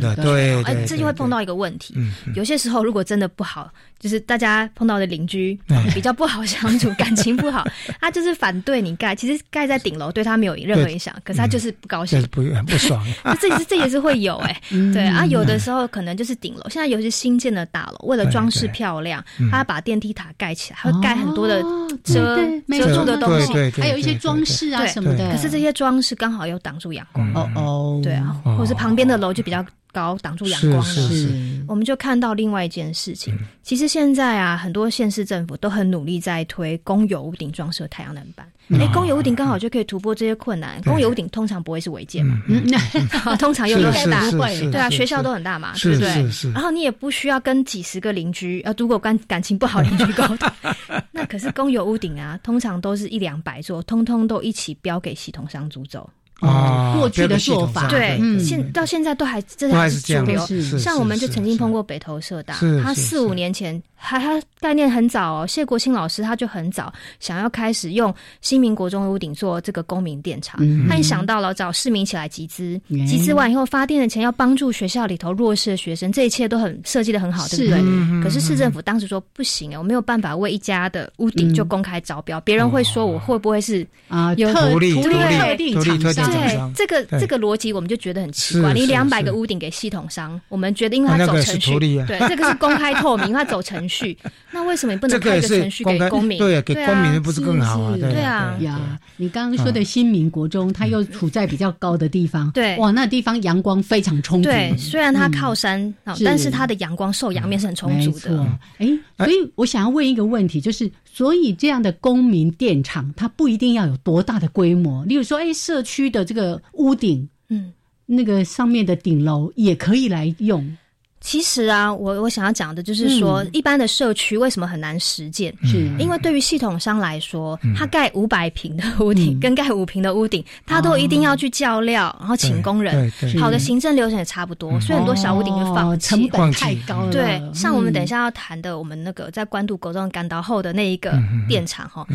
[0.00, 1.94] 的，对，哎，这就会碰到一个问题。
[2.34, 5.58] 有些时候，如果真的不好，就是大家碰到的邻居
[5.92, 7.62] 比较不好相处，感情不好，
[8.00, 9.14] 他 就是反对你盖。
[9.14, 13.04] 其实盖在顶楼对他没有任何影响，可是他就是不高兴，不不爽。
[13.40, 16.62] 这也是这也是会有哎，对啊，有的时候可能就是顶楼。
[16.70, 21.62] 现在有些新建的大楼，为了装饰漂亮，他把电梯塔盖起来，会盖很多的。”
[22.04, 22.36] 遮
[22.68, 25.30] 遮住的东西，还有一些装饰啊什么的。
[25.32, 27.32] 可是这些装饰刚好又挡住阳光。
[27.34, 29.64] 哦哦，对啊，或是旁边的楼就比较。
[29.96, 33.34] 高挡住阳光了，我们就看到另外一件事情。
[33.62, 38.46] 其实现在啊，很多县市政府都很努力在推公有屋顶装设太阳能板。
[38.78, 40.82] 哎，公有屋顶刚好就可以突破这些困难。
[40.82, 42.38] 公有屋顶通常不会是违建嘛？
[42.46, 42.66] 嗯，
[43.38, 46.08] 通常又很大，对啊，学校都很大嘛，对不对？
[46.52, 50.50] 然后你也不需要跟几十个邻居，呃，如果感感情不好邻居沟通，
[51.10, 56.10] 那可是公有屋顶啊，通常都是一两百座，通通都一起标给系统商租走。
[56.40, 60.46] 哦，过去的做法，对，现到现在都还真的还是主流。
[60.78, 63.82] 像我们就曾经碰过北投社大，他四五年前。
[63.98, 78.22] 还他概念很早哦，谢国庆老师他就很早想要开始用新民国中屋顶做这个公民电厂，他也想到了找市民起来集资，集资完以后发电的钱要帮助学校里头弱势的学生，这一切都很设计的很好，对不对？
[78.22, 85.80] 可是市政府当时说不行啊，我没有办法为一家的屋顶就公开招标，别人会说我会不会是啊有特定特定
[86.12, 86.72] 厂商？
[86.72, 88.72] 对，这个这个逻辑我们就觉得很奇怪。
[88.72, 94.16] 你两百个屋顶给系统商，我们觉得因为他走程序，对，这个是公开透明，他走程序。
[94.50, 96.38] 那为什么你不能开一个程序给公民？
[96.38, 97.96] 对啊，给公民不是更好啊？
[97.98, 104.48] 对啊呀，你刚刚说的新民国中，它又处在比较高的地方，对，哇，那地方阳光非常充足。
[104.48, 105.92] 对，虽然它靠山，
[106.24, 108.46] 但是它的阳光受阳面是很充足的。
[108.78, 115.04] 哎，所以我想要问一个问题，就是所以这样的公民电厂，它不一定要有多大的规模。
[115.04, 117.72] 例如说，哎，社区的这个屋顶，嗯，
[118.06, 120.76] 那个上面的顶楼也可以来用。
[121.18, 125.52] 其实啊，我我想要讲的就是说，一般的社区为什么很难实践？
[125.64, 125.90] 是。
[125.98, 137.10] 因为对于系统商来说，他盖五百平的屋顶跟盖五平的屋顶，他都一定要去叫料，然后请工人，好的行政流程也差不多，所以很多小屋顶就放弃，成本太高了。
[137.10, 142.06] 对，像我们等一下要谈的，我们那个在关渡狗中干道后的那一个电厂哈。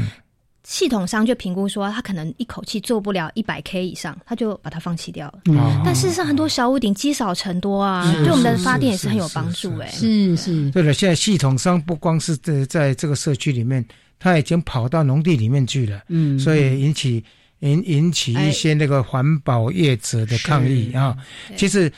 [0.72, 5.82] 系统商就评估说，他可能一口气做不了一百 K 以上，他就把它放弃掉了。
[5.84, 9.78] 但事实上，很多小屋顶积少成多啊，对我们的发电也是很有帮助。
[9.80, 10.72] 哎，是是。
[10.72, 13.86] 对了，现在系统商不光是在在这个社区里面，
[14.18, 16.02] 他已经跑到农地里面去了。
[16.08, 17.22] 嗯，所以引起
[17.60, 21.18] 引引起一些那个环保业者的抗议啊。
[21.58, 21.92] 其实。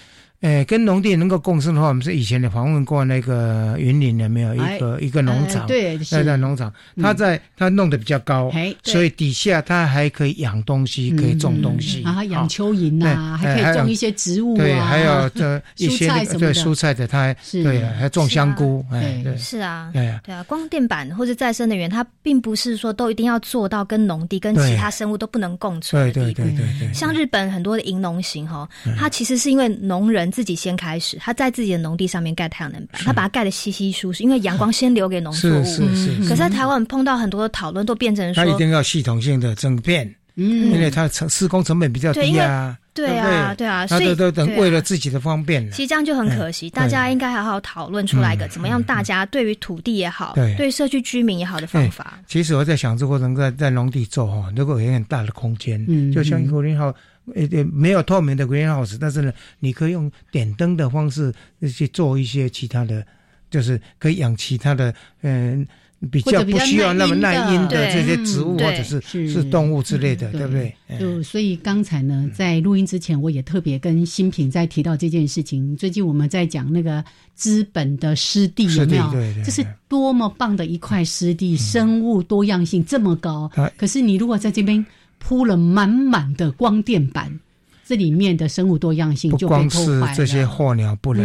[0.44, 5.66] 呃，跟农地能够共生的话，我们是以前的访问过那个云林的没有一个一个农场？
[5.68, 6.70] 对，那在农场，
[7.02, 8.52] 它在它弄得比较高，
[8.84, 26.42] 所以底下它还可以养东西，可以种东西，养蚯蚓呐，还可以种一些植物啊，对，还有 这一些对蔬菜的，它对还种香菇，哎，对，是啊，对啊，对啊，光电板或者再生能源，它并不是说都一定要做到跟农地跟其他生物都不能共存的地步。
[26.42, 28.68] 对对对对，像日本很多的银农型哈，
[28.98, 30.33] 它其实是因为农人。
[30.34, 35.64] 自己先开始，他在自己的农地上面盖太阳能板，他把它盖的稀稀疏疏，因为阳光先留给农作物。
[35.64, 36.28] 是是是。
[36.28, 42.76] 可在台湾碰到很多的讨论，都变成说，他一定要系统性的整片，嗯，因为它成施工成本比较低啊。
[42.96, 45.68] 对啊，对啊，所以都等为了自己的方便。
[45.72, 52.20] 其实这样就很可惜，大家应该好好讨论出来一个怎么样，大家对于土地也好，对社区居民也好的方法。
[52.28, 56.94] 其实我在想，这过程在在农地做哈，如果有很大的空间，嗯就像一个林好。
[57.34, 61.34] 呃，没有透明的 greenhouse，但是呢，你可以用点灯的方式
[61.74, 63.06] 去做一些其他的，
[63.50, 65.66] 就是可以养其他的，嗯，
[66.12, 70.76] 比较不需要那么耐阴的这些植物或者是是动物之类的，对不对？
[71.00, 75.78] 就所以刚才呢，在录音之前，我也特别跟新品在提到这件事情。
[75.78, 77.02] 最近我们在讲那个
[77.36, 79.10] 资本的湿地有没有？
[79.46, 83.50] 这是多么棒的一块湿地，生物多样性这么高。
[83.78, 84.86] 可是你如果在这边。
[85.26, 87.40] 铺了满满的光电板，
[87.86, 91.24] 这里面的生物多样性就不光是这些候鸟不来，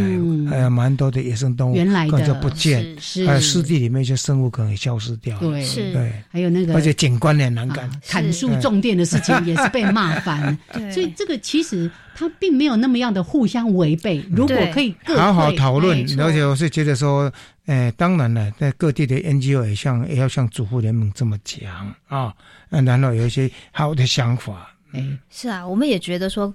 [0.50, 2.96] 还有蛮多的野生动物原来的不见，
[3.26, 5.38] 还有湿地里面一些生物可能消失掉。
[5.38, 10.58] 对，是，对，还有那个，而且景观也难看，砍树种电的事情也是被骂翻。
[10.92, 14.24] 所以这个其实它并没有那么样的互相违背。
[14.28, 17.32] 如果可以好好讨论，而且我是觉得说，
[17.66, 22.34] 呃，当然了，在各地的 NGO 也像也要像主妇联盟这么讲啊。
[22.70, 24.74] 嗯，然后有一些好的想法。
[25.28, 26.54] 是啊，我们也觉得说。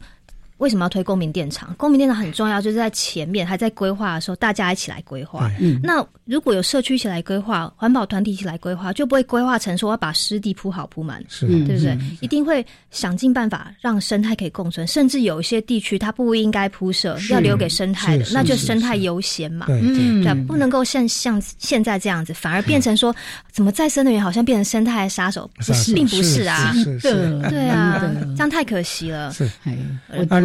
[0.64, 1.76] 为什么要推公民电厂？
[1.78, 5.52] 公民电厂很重要，就是在前面还在规划的时候，大家一起来规划。
[5.84, 11.98] 那如果有社区一起来规划，环保团体一起来规划，就不会规划成说要把湿地铺好铺满，是对不对？
[12.22, 19.66] 一定会想尽办法让生态可以共存，甚至有一些地区它不应该铺设，要留给生态的，那就生态优先嘛。
[19.66, 19.82] 对
[20.24, 23.14] 对，不能够像像现在这样子，反而变成说
[23.52, 26.74] 怎么再生能源好像变成生态杀手，不是，并不是啊。
[27.02, 28.02] 对啊，
[28.38, 29.30] 这样太可惜了。
[29.34, 29.50] 是。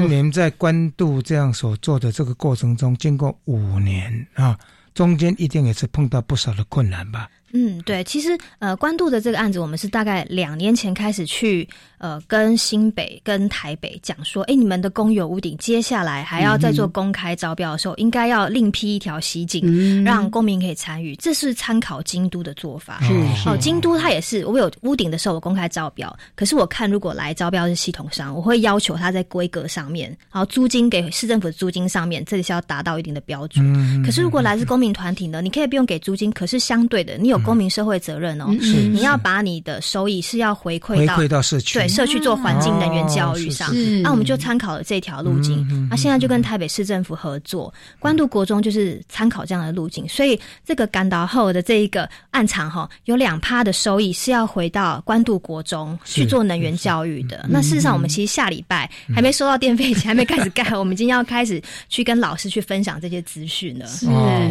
[0.09, 4.59] 你们在官渡这样所做的这个过程中，经过五年啊，
[4.95, 7.29] 中间一定也是碰到不少的困难吧？
[7.53, 11.69] 嗯，对，其实呃，关渡的这个案子，我们是大概两年前开始去
[11.99, 21.17] 呃，跟新北、跟台北讲说，哎，你们的公有屋顶接下来还要再做公开招标的时候，应该要另批一条西景，让公民可以参与。
[21.17, 23.01] 这是参考京都的做法。
[23.03, 23.13] 是
[23.49, 34.03] 哦，京都它也是，我有屋顶的时候我公开招标，可是我看如果来招标是系统商，我会要求他在规格上面，然后租金给市政府的租金上面，这里是要达到一定的标准。
[34.05, 43.73] 可是如果来自公民团体呢，你可以不用给租金，可是相对的，你有公民社会责任哦，你要把你的收益是要回馈到回馈到社区，对社区做环境能源教育上。
[44.03, 50.09] 那我们就参考了这条路径，那现在就跟台北市政府合作，关渡国中就是参考这样的路径。
[50.09, 57.47] 所以这个赶到后的这一个暗场哈，有两趴的收益是要回到关渡国中去做能源教育的。
[57.49, 63.87] 那事实上，我们其实下礼拜还没收到电费钱，还没开始盖，我们今天要开始去跟老师去分享这些资讯了。
[63.87, 64.07] 是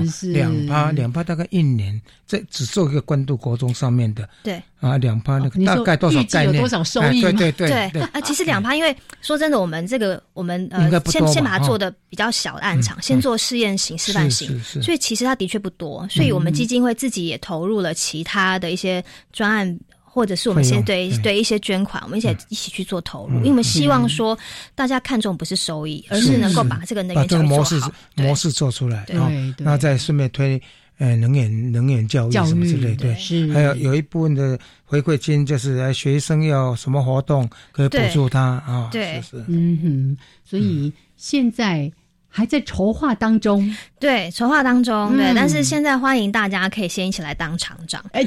[0.09, 0.31] 是。
[0.31, 3.17] 两趴两趴，大概一年，这只做一个关。
[3.27, 6.61] 渡国中上面的对啊，两趴那个大概多少概念？
[6.61, 7.19] 多少收益？
[7.19, 8.21] 对对对对啊！
[8.21, 16.07] 其实两趴，因为说真的，我们这个我们呃，先先把它做的比较小的案场，先做试验型、示范型，所以其实它的确不多。
[16.09, 19.03] 所以我们基金会自己也投入了其他的一些
[19.33, 24.37] 专案，或者是我们先对对一些捐款，我们一起一起去做投入，因为我们希望说
[24.73, 27.81] 大家看重不是收益，而是能够把这个能源教育模式
[28.15, 29.17] 模式做出来，对，
[29.57, 30.61] 那再顺便推。
[30.97, 33.51] 呃，能源能源教育什么之类，对，是。
[33.53, 41.91] 还有有一部分的回馈金，就是哎学生要什么活动可以补助他啊，对，是，嗯哼，所以现在。
[42.37, 47.99] 还在筹划当中，对，筹划当中，对，但是现在欢迎大家可以先一起来当厂长。
[48.11, 48.23] 哎，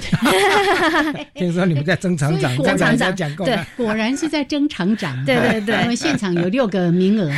[1.35, 5.25] 听说你们在争厂长，争厂长讲过，对，果然是在争厂长。
[5.25, 7.31] 对对对，我们现场有六个名额。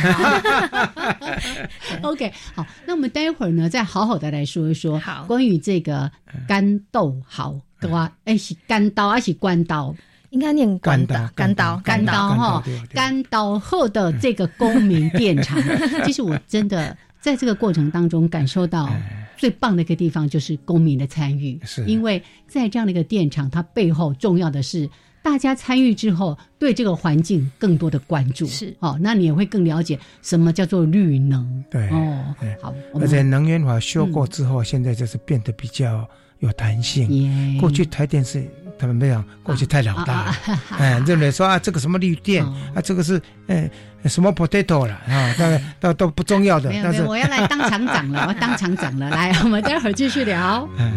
[2.01, 6.09] OK，好，那我们待会儿呢，再好好的来说一说，好，关于这个
[6.47, 9.95] 干豆好的话，哎，是干刀还是关刀？
[10.33, 15.61] 应该念干刀，干刀，干刀哈，干刀后的这个公民电厂，
[16.03, 18.89] 其实我真的在这个过程当中感受到
[19.37, 21.85] 最棒的一个地方就是公民的参与，是。
[21.85, 24.89] 因为在这样的一个电厂，它背后重要的是
[25.21, 28.47] 大家参与之后，对这个环境更多的关注。
[28.47, 28.75] 是。
[28.79, 31.63] 哦，那你也会更了解什么叫做绿能。
[31.69, 36.09] 对哦，好，而且能源法修过之后，现在就是变得比较
[36.39, 37.59] 有弹性。
[37.59, 38.43] 过去台电是
[38.77, 40.35] 他们没有，过去太老大，
[40.77, 42.45] 哎，认为说啊，这个什么绿电
[42.75, 43.69] 啊，这个是哎
[44.05, 46.69] 什么 potato 了啊，那 都都不重要的。
[46.83, 50.67] 但是我要来当厂长了， 我当厂长了，来，我们待会儿继续聊。
[50.77, 50.91] 嗯。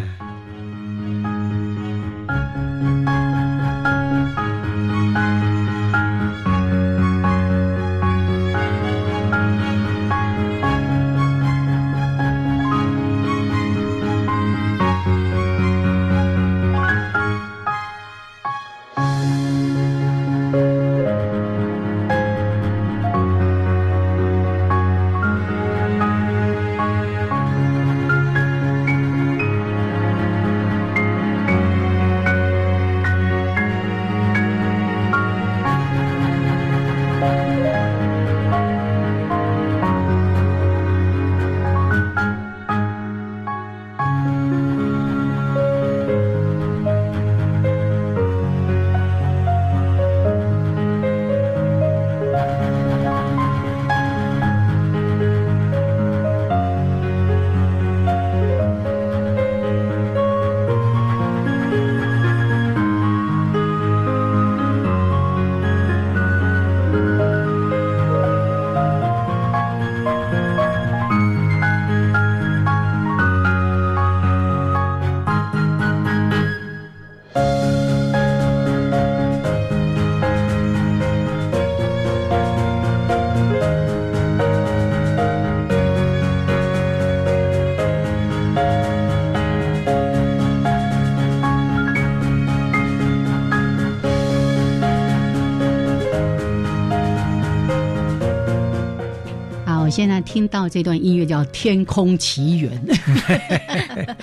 [100.37, 102.87] 听到这段音乐叫《天空奇缘》，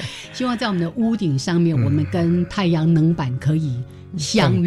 [0.31, 3.81] 希望在我们的屋顶上面，我们跟太阳能板可以
[4.15, 4.63] 相遇，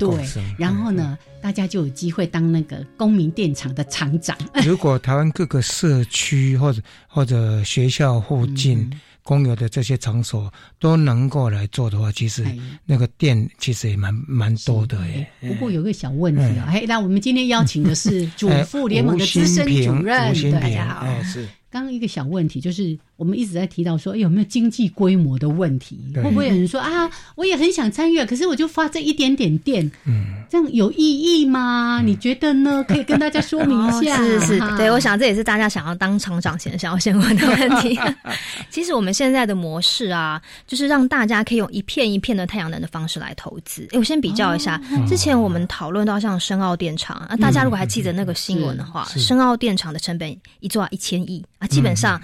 [0.00, 0.10] 对，
[0.58, 4.36] 然后呢，大家就有机会当那个公民电厂的厂长。
[4.66, 8.90] 如果台湾各个社区或者或者学校附近。
[9.22, 12.44] 公有的这些场所都能够来做的话，其实
[12.84, 15.26] 那个店其实也蛮蛮多的耶。
[15.40, 21.48] 不过有个小问题啊，哎，那我们今天邀请的是主妇联盟的资深主任，大家好，是。
[21.70, 22.98] 刚刚一个小问题就是。
[23.20, 25.98] 我们一直在提到说，有没有经济规模的问题？
[26.14, 32.00] 会不会有人说啊，我也很想参与，可是我就发这一点点电，嗯，这样有意义吗？
[32.02, 32.82] 你觉得呢？
[32.88, 34.16] 可以跟大家说明一下。
[34.16, 38.00] 是是是，对，我想这也是大家想要当厂长前想要先问的问题。
[38.72, 43.86] 其实我们现在的模式啊，就是让大家可以用一片一片的太阳能的方式来投资。
[43.92, 52.20] 哎，我先比较一下，之前我们讨论到像深澳电厂啊，大家如果还记得那个新闻的话，深澳电厂的成本一做一千亿啊，基本上。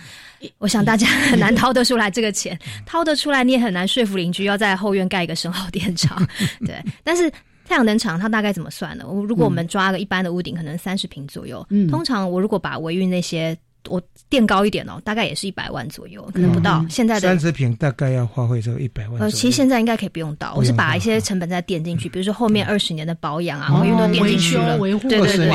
[0.59, 6.25] 我想大家很 难掏得出来这个钱，掏得出来你也很难说服邻居要在后院盖一个深号电厂。
[6.61, 7.29] 对，但是
[7.67, 9.05] 太阳能厂它大概怎么算呢？
[9.09, 11.67] 我如果我们抓个一般的屋顶，可能三十平左右。
[11.71, 13.57] 嗯，通常我如果把维运那些
[13.89, 16.85] 我垫高一点哦，大概也是一百万左右，可能不到。
[16.89, 19.19] 现在的三十平大概要花费这个一百万。
[19.23, 24.77] 呃，其实现在应该可以不用到，我是把一些成本再垫进去，比如说后面二十年的保养啊，维运都垫进去了。
[24.77, 25.49] 维护对对对，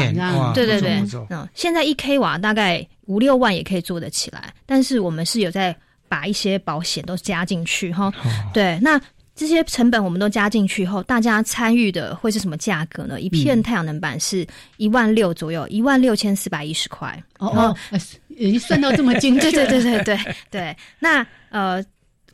[0.56, 2.86] 对对对，嗯，现在一 k 瓦大概。
[3.12, 5.76] 五六万也可以做得起来，但是我们是有在
[6.08, 8.10] 把一些保险都加进去哈。
[8.54, 9.00] 对，那
[9.36, 13.20] 这些成本我们都加进去后，大家参与的会是什么价格呢？
[13.20, 14.48] 一片太阳能板是
[14.78, 17.22] 一万六左右，一万六千四百一十块。
[17.40, 17.78] 哦哦，
[18.30, 19.52] 已经算到这么精确。
[19.52, 20.78] 对对对对对对。
[21.00, 21.84] 那呃，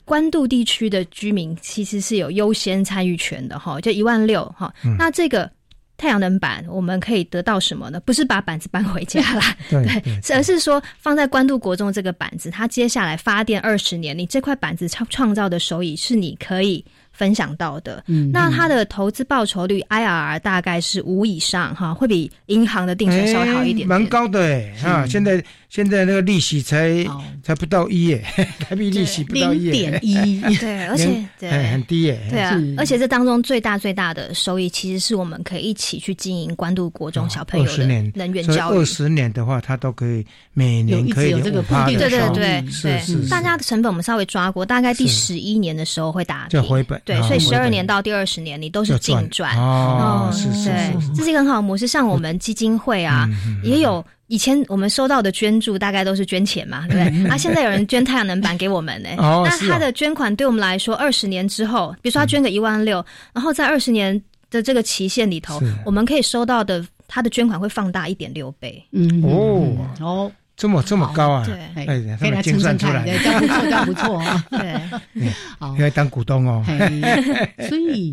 [0.05, 4.71] 关渡地区的居民其实是有优先参与权的哈，就一万六哈。
[4.99, 5.49] 那这个。
[5.97, 7.99] 太阳能板我们可以得到什么呢？
[7.99, 16.85] 不是把板子搬回家啦， 对，而是说放在关渡国中这个板子，它接下来发电二十年，你这块板子创创造的收益是你可以。
[17.17, 25.05] 分享到的，那它的投资报酬率 IRR 大概是五以上哈，会比银行的定存稍微好一点，蛮高的哎啊！
[25.07, 27.03] 现在现在那个利息才
[27.41, 28.23] 才不到一耶，
[28.69, 31.49] 台币利息不到一，点一， 对，而且对。
[31.71, 47.01] 很低耶，对啊，而且这当中最大最大的收益，其实是我们可以一起去经营关渡国中小朋友的能源教育，二十年的话，它都可以每年可以有这个固定的对对对对，大家的成本我们稍微抓过，大概第十一年的时候会打回本。
[47.07, 50.29] 对，所以十二年到第二十年，你都是净赚哦。
[50.33, 51.87] 是是是，这是一个很好的模式。
[51.87, 53.25] 像我们基金会啊，
[53.63, 57.23] 也有以前我们收到的捐助，大概都是捐钱嘛，对不对？
[57.31, 59.07] 啊，现在有人捐太阳能板给我们呢。
[59.17, 63.03] 那他的捐款对我们来说，二十年之后，比如说他捐个一万六，
[63.33, 68.83] 然后在二十年的这个期限里头，我们可以收到的他的捐款会放大一点六倍。
[68.91, 70.31] 嗯哦哦。
[70.57, 71.45] 这么这么高啊！
[71.45, 74.45] 对，哎，他们精算出来，这不错，这不错啊！
[74.49, 75.29] 对，
[75.59, 76.65] 好，要当股东哦。
[77.69, 78.11] 所以，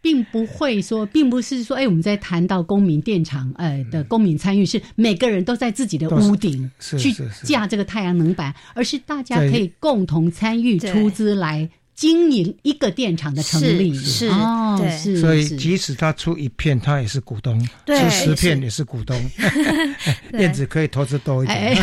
[0.00, 7.12] 并不会说，并不是说，哎，我们在谈到公民电厂，呃的公民参与，是每个人都在自己的屋顶去
[7.42, 11.68] 架这个太阳能板，而是大家可以共同参与出资来。
[11.94, 13.94] 经营一个电厂的成立。
[13.94, 19.16] 是哦，是，所以即使他出一片，他也是股东；出十片也是股东。
[20.36, 21.76] 电子可以投资多一点。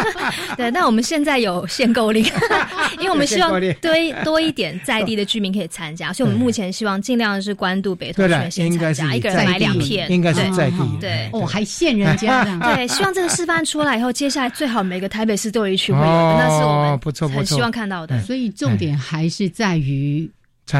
[0.56, 2.24] 对，那我们现在有限购令，
[2.98, 3.50] 因为我们希望
[3.80, 3.92] 多
[4.24, 10.76] 多一点在地的居民可以参加，所以我们目前希望尽量是关渡北投全线参加，一个人买两片，应该是在地。
[11.00, 12.44] 对，哦，还限人家。
[12.74, 18.18] 对，希望这个示范出来以后，接下来最好每个台北市都有一区会有，那是我们不错很希望看到的。
[18.22, 19.52] 所以重点还是。
[19.58, 20.30] 在于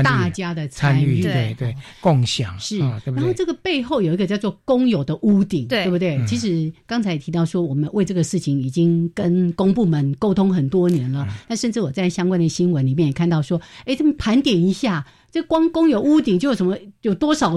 [0.05, 2.79] 大家的参与，对对，共享是。
[2.79, 6.25] 然后这个背后有一个叫做公有的屋顶，对不对？
[6.29, 11.27] 其实刚才提到说，我们为这个事情已经跟公部门沟通很多年了。
[11.49, 17.53] 那甚至我在相关的新闻里面也看到说，哎，他们盘点一下，这光公有屋顶就有什么有多少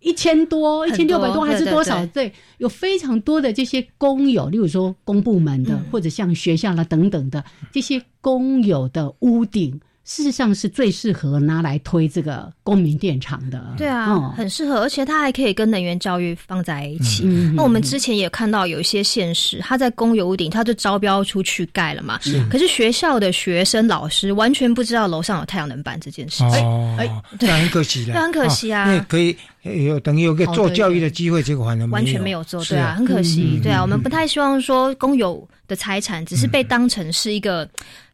[0.00, 2.06] 一千多、一千六百多还是多少？
[2.06, 9.78] 对，有非常多的这些公有，例如说公部门的，或者像学校啦等等的这些公有的屋顶。
[10.06, 13.74] 事实上是最适合拿来推这个公民电厂的。
[13.76, 17.24] 对啊，很适合，而且它还可以跟能源教育放在一起。
[17.54, 22.20] 那我们之前也看到有一些现实，它在公有屋顶，它就招标出去盖了嘛。
[22.22, 22.40] 是。
[22.48, 26.64] 可是学校的学生、老师完全不知道楼上有太阳能板这件事情。
[26.64, 26.96] 哦，
[27.38, 28.14] 对，很可惜的。
[28.14, 29.04] 很可惜啊。
[29.08, 29.36] 可以。
[29.66, 37.66] 有等于有个做教育的机会，结果还能完全没有做，对啊，很可惜，对啊，我们不太希望说公有的财产只是被当成是一个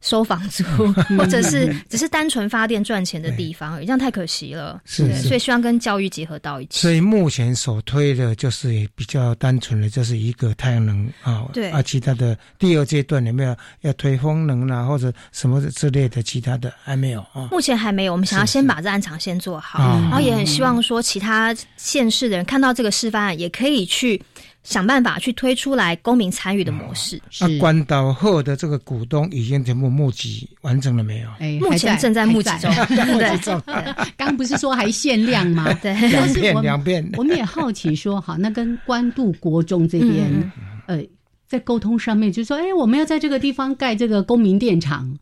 [0.02, 0.62] 收房租，
[1.18, 4.80] 或者是只是单纯发电赚钱的地方，这样太可惜了。
[4.84, 6.80] 是，所以希望跟教育结合到一起。
[6.80, 17.48] 所以目前首推的就是比较单纯的，就是一个太阳能啊，对啊，其他的第二阶段有没有要推风能啦，或者什么之类的其他的还没有啊？
[17.50, 21.32] 目前还没有，我们想要先把这案场先做好，然后也很希望说其他。
[21.32, 24.22] 他县市的人看到这个示范案，也可以去
[24.62, 27.20] 想办法去推出来公民参与的模式。
[27.40, 31.28] 那关岛后的这个股东已经全部募集完成了没有？
[31.40, 32.72] 哎，目前正在募集中。
[32.94, 35.72] 对，刚不是说还限量吗？
[35.82, 37.10] 对，两遍两遍。
[37.16, 40.52] 我们也好奇说， 好，那跟关渡国中这边，
[40.86, 41.02] 呃，
[41.48, 45.18] 在沟通上面，就说，哎，我们要在这个地方盖这个公民电厂。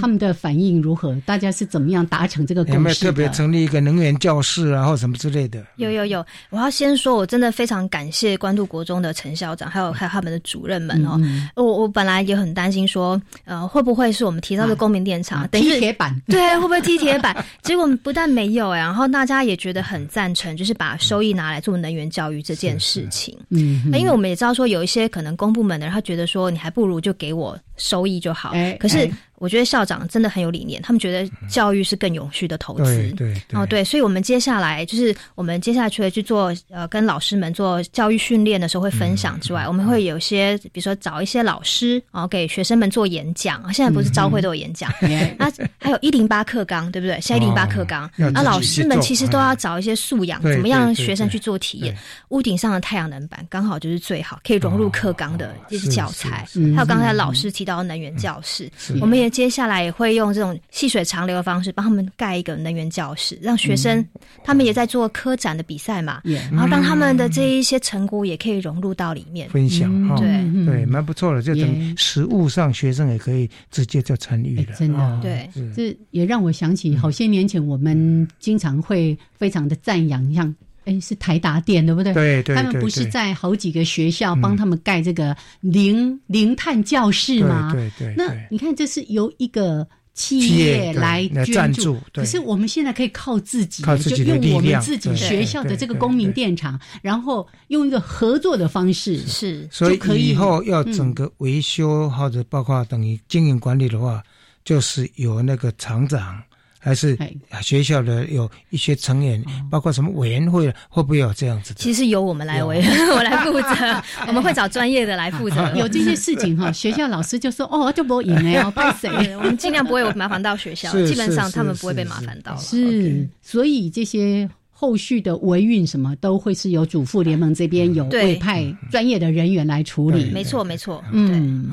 [0.00, 1.14] 他们的反应如何？
[1.26, 5.64] 大家是怎么样达成这个共识有没有特别成立一个能源教室啊，或什么之类的？
[5.76, 11.20] 有有有，我要先说，我真的非常感谢关渡国中的陈校长，还有还有他们的主任们哦。
[11.56, 16.18] 我我本来也很担心说，呃，会不会是我们提到的公民电厂踢铁板？
[16.26, 17.36] 对，会不会踢铁板？
[17.62, 23.36] 结果不但没有哎，然后大家也觉得很赞成，就是把收益拿来做能源教育这件事情。
[23.50, 28.52] 嗯，因为我们也知道说，有一些可能公部门的人，他觉得说，你还不如就给我收益就好。
[28.78, 29.10] 可是。
[29.42, 32.84] 我觉得校长真的很有理念，他们觉得教育是更永续的投资。
[32.84, 43.60] 对对哦对，所以我们接下来就是我们接下去去做呃跟老师们做教育训练的时候会分享之外，我们会有些比如说找一些老师然后给学生们做演讲。
[43.74, 44.88] 现在不是招会都有演讲，
[45.36, 47.20] 那还有一零八课纲对不对？
[47.20, 51.98] 现在一零八课纲，那老师们其实都要找一些素养，怎么样学生去做体验？
[52.28, 56.46] 屋顶上的太阳能板刚好就是最好可以融入课纲的这些教材。
[56.76, 58.70] 还有刚才老师提到能源教室，
[59.00, 59.31] 我们也。
[59.32, 64.06] 接下来也会用这种细水长流的方式帮他们盖一个能源教室，让学生
[64.44, 66.20] 他们也在做科展的比赛嘛，
[66.52, 69.48] 然后让他们的这一些成果也可以融入到里面。
[69.48, 70.26] 分享，对。
[70.66, 71.42] 对，蛮不错的。
[71.42, 75.18] 就等实物上学生也可以直接就参与了，真的。
[75.22, 75.48] 对。
[75.74, 80.54] 这也让我想起好些年前我们经常会非常的赞扬，像。
[80.84, 82.12] 哎，是台达电对不对？
[82.12, 87.70] 对对，他们不是在好几个学校帮他们盖这个零零碳教室吗？
[87.72, 88.14] 对对。
[88.16, 99.98] 那你看，这是由一个企业来捐助，可是我们现在可以靠自己，就用我们自己学校的这个公民电厂，然后用一个合作的方式，是，所以
[100.30, 104.22] 以后要整个维修或者包括等于经营管理的话，
[104.64, 106.42] 就是由那个厂长。
[106.84, 107.16] 还是
[107.62, 111.72] 学校的有一些成员，包括什么委员会，会不会有这样子？
[111.76, 112.82] 其实由我们来委，
[113.14, 115.62] 我来负责， 我们会找专业的来负责。
[115.78, 119.08] 有这些事情哈，学校老师就说哦，就不赢了，要派谁？
[119.36, 122.56] 我们尽量不会麻烦到学校，基本上他们不会被麻烦到。
[122.56, 124.50] 是，所以这些
[124.82, 130.28] 后续的维运什么都会是由主妇联盟这边有委派专业的人员来处理。
[130.32, 131.00] 没错，没错。
[131.12, 131.70] 嗯，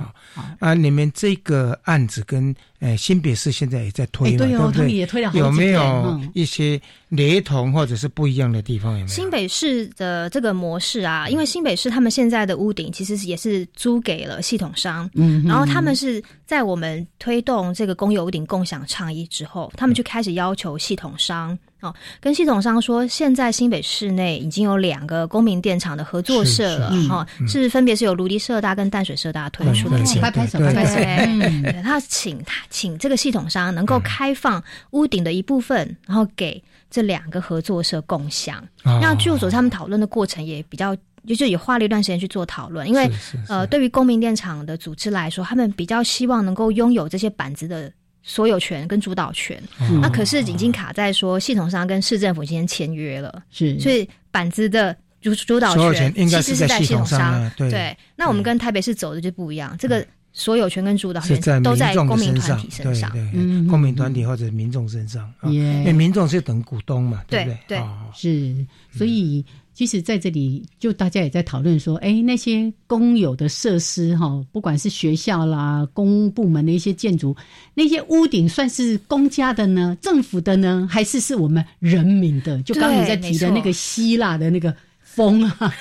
[0.59, 4.91] 啊，你们这个案子跟呃，新北市现在也在推嘛，对不对？
[4.91, 8.91] 也推了有没有一些雷同或者是不一样的地方？
[8.91, 9.07] 有没有？
[9.07, 21.57] 新北市的这个模式啊，因为新北市他们现在的屋顶其实也是租给了系统商，嗯，然后他们是在我们推动这个公有屋顶共享倡议之后，他们就开始要求系统商。
[21.81, 31.81] 哦，跟系统商说，现在新北市内已经有两个公民电厂的合作社了，哈，是分别是由芦笛社大跟淡水社大推出的，请拍拍手，拍拍手。
[31.81, 34.61] 他请他请这个系统商能够开放
[34.91, 36.61] 屋顶的一部分，然后给
[36.91, 38.61] 这两个合作社共享。
[38.83, 40.93] 那据我所知，他们讨论的过程也比较，
[41.27, 43.09] 就也花了一段时间去做讨论，因为
[43.47, 47.89] 呃，对于公民电厂的组织来说，他们比较希望能够拥有这些板子的。
[48.29, 49.59] 所有权跟主导权，
[49.99, 57.51] 那可是已经卡在说系统上跟市政府今天签约了，是，所以板子的主主导权其实是在系统上。
[57.57, 67.57] 对，那我们跟台北市走的就不一样，这个所有权跟主导权都在公民团体身上，嗯，公民团体或者民众身上，因为民众是等股东嘛，对不对？
[67.67, 68.63] 对，是，
[68.95, 69.43] 所以。
[69.79, 77.33] 其实在这里，就大家也在讨论说，哎，那些公有的设施哈，不管是学校啦、公部门的一些建筑，
[77.75, 82.61] 那些屋顶算是公家的呢，政府的呢，还是是我们人民的？
[82.63, 84.75] 就刚你在提的那个希腊的那个。
[85.15, 85.73] 风啊，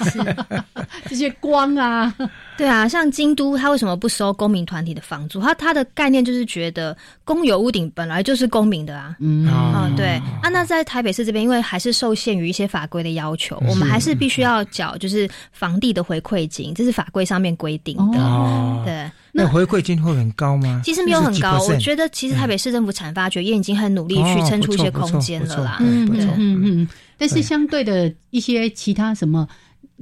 [1.07, 2.13] 这些光啊，
[2.57, 5.41] 对啊，像京都，他为什么不收公民团体的房租？
[5.41, 10.49] 他他的概念就是觉得公有屋顶本来就是公民的啊，嗯啊，对啊。
[10.51, 18.83] 那在台北市这边，因为还是受限于一些法规的要求，我们还是必须要缴就是房地的回馈金，这是法规上面规定的。
[18.85, 20.81] 对，那回馈金会很高吗？
[20.83, 25.77] 其实没有很高，我觉得其实台北市政府产发局也已经很努力去撑出一些空间了啦。
[25.81, 26.89] 嗯嗯嗯。
[27.19, 29.47] 但是相对的一些其他什么，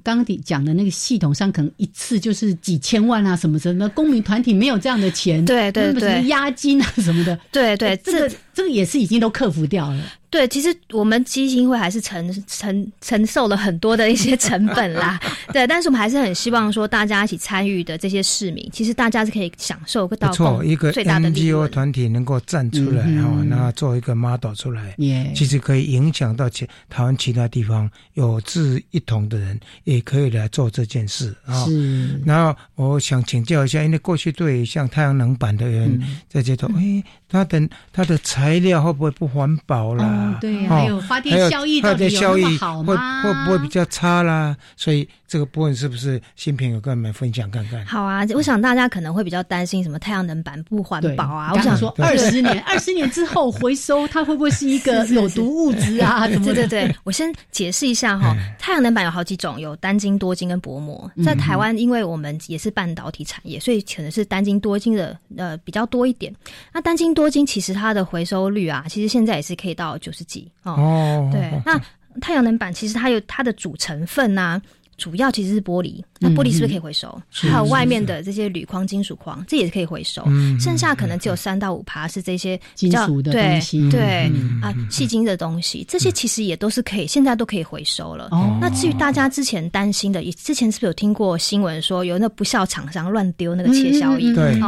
[0.04, 10.02] 刚刚讲的那个系统上，可能一次就是几千万啊，什么什么，公民团体没有这样的钱，对对对，押金啊什么的，对对，这个这个也是已经都克服掉了。
[10.28, 15.18] 对，其实我们基金会还是承承承受了很多的一些成本啦。
[15.52, 24.96] 对，但是我们还是很希望说，大家一起参与的这些市民，其实大家是可以享受到错一个 NGO 团体能够站出来哈，那做一个 model 出来，
[25.34, 31.64] 其实可以影响到其台湾其他地方有志一同的人，也可以来做这件事啊。
[31.64, 37.02] 是然后我想请教一下，因为过去对像太阳能板的人在街头，哎。
[37.28, 38.16] 他的他的
[38.46, 40.38] 材料会不会不环保啦？
[40.40, 43.22] 对，还有发电效益到底有那么好吗？
[43.22, 44.56] 会会不会比较差啦？
[44.76, 45.08] 所以。
[45.28, 47.84] 这个部分是不是新品有跟我们分享看看？
[47.84, 51.50] 好啊，我想大家可能会比较担心什么太阳能板不环保啊。
[51.52, 56.28] 我想说，二十年， 二十年之后回收，它会不会是一个 有毒物质啊？
[56.28, 61.10] 对对对，我先解释一下哈，太阳能板有好几种，有单晶、多晶跟薄膜。
[61.24, 66.32] 在台湾，因为我们也是半导体产业，所以可能是单晶、多晶的呃比较多一点。
[66.72, 71.28] 那单晶、多晶其实它的回收率啊，其实现在也是可以到九十几哦。
[71.32, 71.80] 对， 那
[72.20, 74.60] 太阳能板其实它有它的主成分呐。
[74.96, 77.20] 主要其实是玻璃，那玻璃是不是可以回收？
[77.30, 80.24] 还有外面的这些铝框、金属框，这也是可以回收。
[80.58, 84.30] 剩下可能只有三到五趴是这些金属的东西，对
[84.62, 88.30] 啊，细金的东西，这些其实也都是可以，现在都可以回收了。
[88.60, 94.34] 那至于大家之前担心的，之前是不是有听过新闻说有那不孝厂商乱丢那个切削仪？
[94.34, 94.58] 对，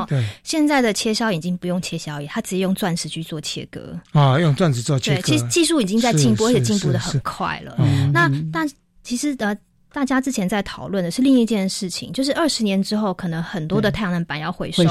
[0.44, 5.22] 现在的切削已经不用切削仪，它直接用钻石去做切割啊，用钻石做切割。
[5.22, 7.74] 对，其实技术已经在进步，而且进步的很快了。
[8.12, 8.68] 那但
[9.02, 9.56] 其实呃。
[9.98, 14.84] 大家之前在讨论的是另一件事情，就是二十年之后，可能很多的太阳能板要回收，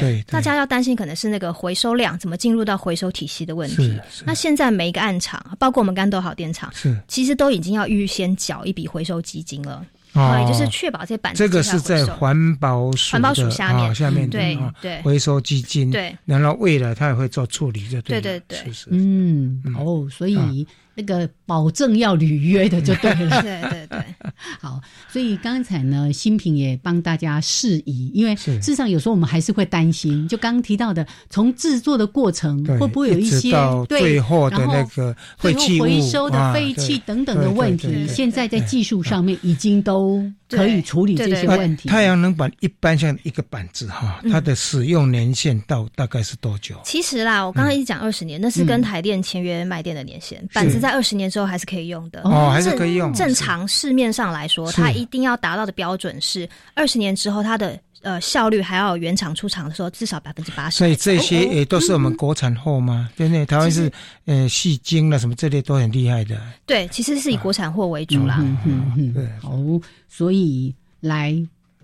[0.00, 4.00] 对，大家要担心可能是那个回收量怎么进入到回收体系的问题。
[4.24, 6.98] 那现在每一个暗厂，包括我们甘豆好电厂，是。
[7.08, 9.84] 其实都已经要预先缴一笔回收基金了，
[10.14, 13.94] 哦，就是确保这些板这个是在环保署环保署下面。
[13.94, 15.02] 下面对对。
[15.02, 20.66] 回收基金，对，然后未来它也会做处理，就对对对，嗯，哦，所以。
[20.98, 24.04] 那个保证要履约的就对了，对 对对，
[24.60, 33.52] 好，所以刚才呢，新品也帮大家释疑，因为事实上有时候我们还是会担心，就刚刚提到的，从制作的过程会不会有一些
[33.88, 40.20] 对，然后那个废弃回收的废气等等的问题，现在在技术上面已经都
[40.50, 41.88] 可以处理这些问题。
[41.88, 46.74] 太阳能板一般像一个板子哈，它的使用年限到大概是多久？
[46.82, 50.87] 其实啦，我刚刚一直讲二十年，那是跟台电签约卖电的年限，板子在。
[50.88, 53.12] 在二十年之后还是可以用的哦，还是可以用。
[53.12, 60.78] 正常市面上来说，它一定要达到的标准是二十年之后它的呃效率还要原厂出厂的时候至少百分之八十。
[60.78, 63.10] 所以这些也都是我们国产货吗？
[63.16, 63.92] 对对，台湾是
[64.24, 66.40] 呃细晶了什么这类都很厉害的。
[66.64, 68.38] 对，其实是以国产货为主啦。
[68.40, 69.24] 嗯嗯嗯，对。
[69.42, 69.78] 哦，
[70.08, 71.36] 所以来。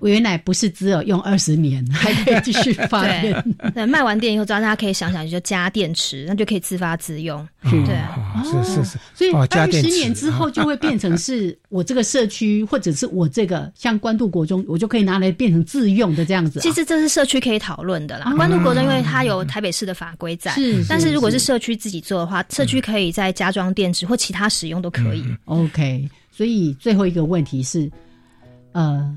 [0.08, 3.56] 原来不是只有用二十年， 还可以继续发电。
[3.74, 7.46] 对，卖完电以后，大家可以想想，就加电池，那就可以自发自用。
[7.62, 7.98] 对，
[8.44, 8.98] 是是是。
[9.14, 16.60] 所以二十年之后就会变成是我这个社区，或者是我这个像关渡国中，我就可以拿来变成自用的这样子。
[16.60, 18.32] 其实这是社区可以讨论的啦。
[18.36, 20.84] 关渡国中因为它有台北市的法规在，是。
[20.88, 25.24] 但是如果是社区自己做的话，社区可以再加装电池或其他使用都可以。
[25.46, 26.08] OK。
[26.30, 27.88] 所以最后一个问题是，
[28.72, 29.16] 呃，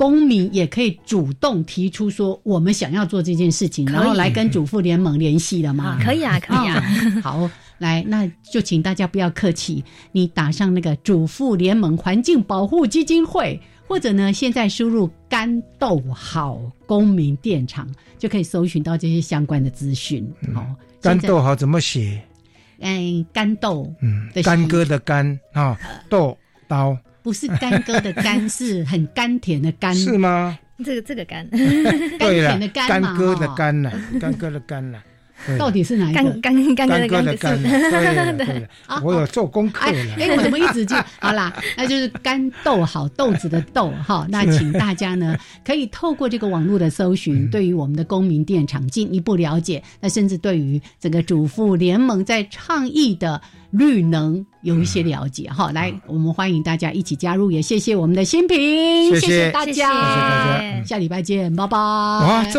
[0.00, 6.00] 公民也可以主动提出说，我们想要做这件事情，然后来跟主妇联盟联系了吗？
[6.02, 6.82] 可以啊，可以啊。
[7.22, 17.86] 好，来，那就请大家不要客气，你打上那个主妇联盟环境保护基金会，或者呢，现在输入“干豆好公民电厂”，
[18.18, 20.26] 就可以搜寻到这些相关的资讯。
[20.54, 20.66] 好，
[21.02, 22.18] 干豆好怎么写？
[22.78, 25.78] 嗯，干豆，嗯，干哥的干啊，
[26.08, 26.34] 豆
[26.66, 30.58] 刀，不是干戈的干，是很甘甜的甘，是吗？
[30.84, 31.46] 这个这个甘，
[32.18, 34.98] 甘甜的甘，干戈的干呢，干戈的干呢。
[35.58, 36.22] 到底是哪一个？
[36.40, 37.62] 干干干干的干。
[37.62, 38.68] 对 对，
[39.02, 39.98] 我有做功课了。
[40.18, 41.52] 哎，我怎么一直就 好啦？
[41.76, 44.26] 那就是干豆好豆子的豆哈。
[44.30, 49.82] 那请大家呢，可以透过这个网络的搜寻，对于我们的公民电厂进一步了解。
[50.00, 55.70] 那甚至对于整个主妇联盟在倡议的绿能有一些了解哈。
[55.72, 61.76] 来，我们欢迎大家一起加入，也谢谢我们的新平，谢谢大家，谢谢大家，下礼拜见，拜拜。
[61.76, 62.58] 哇，这么。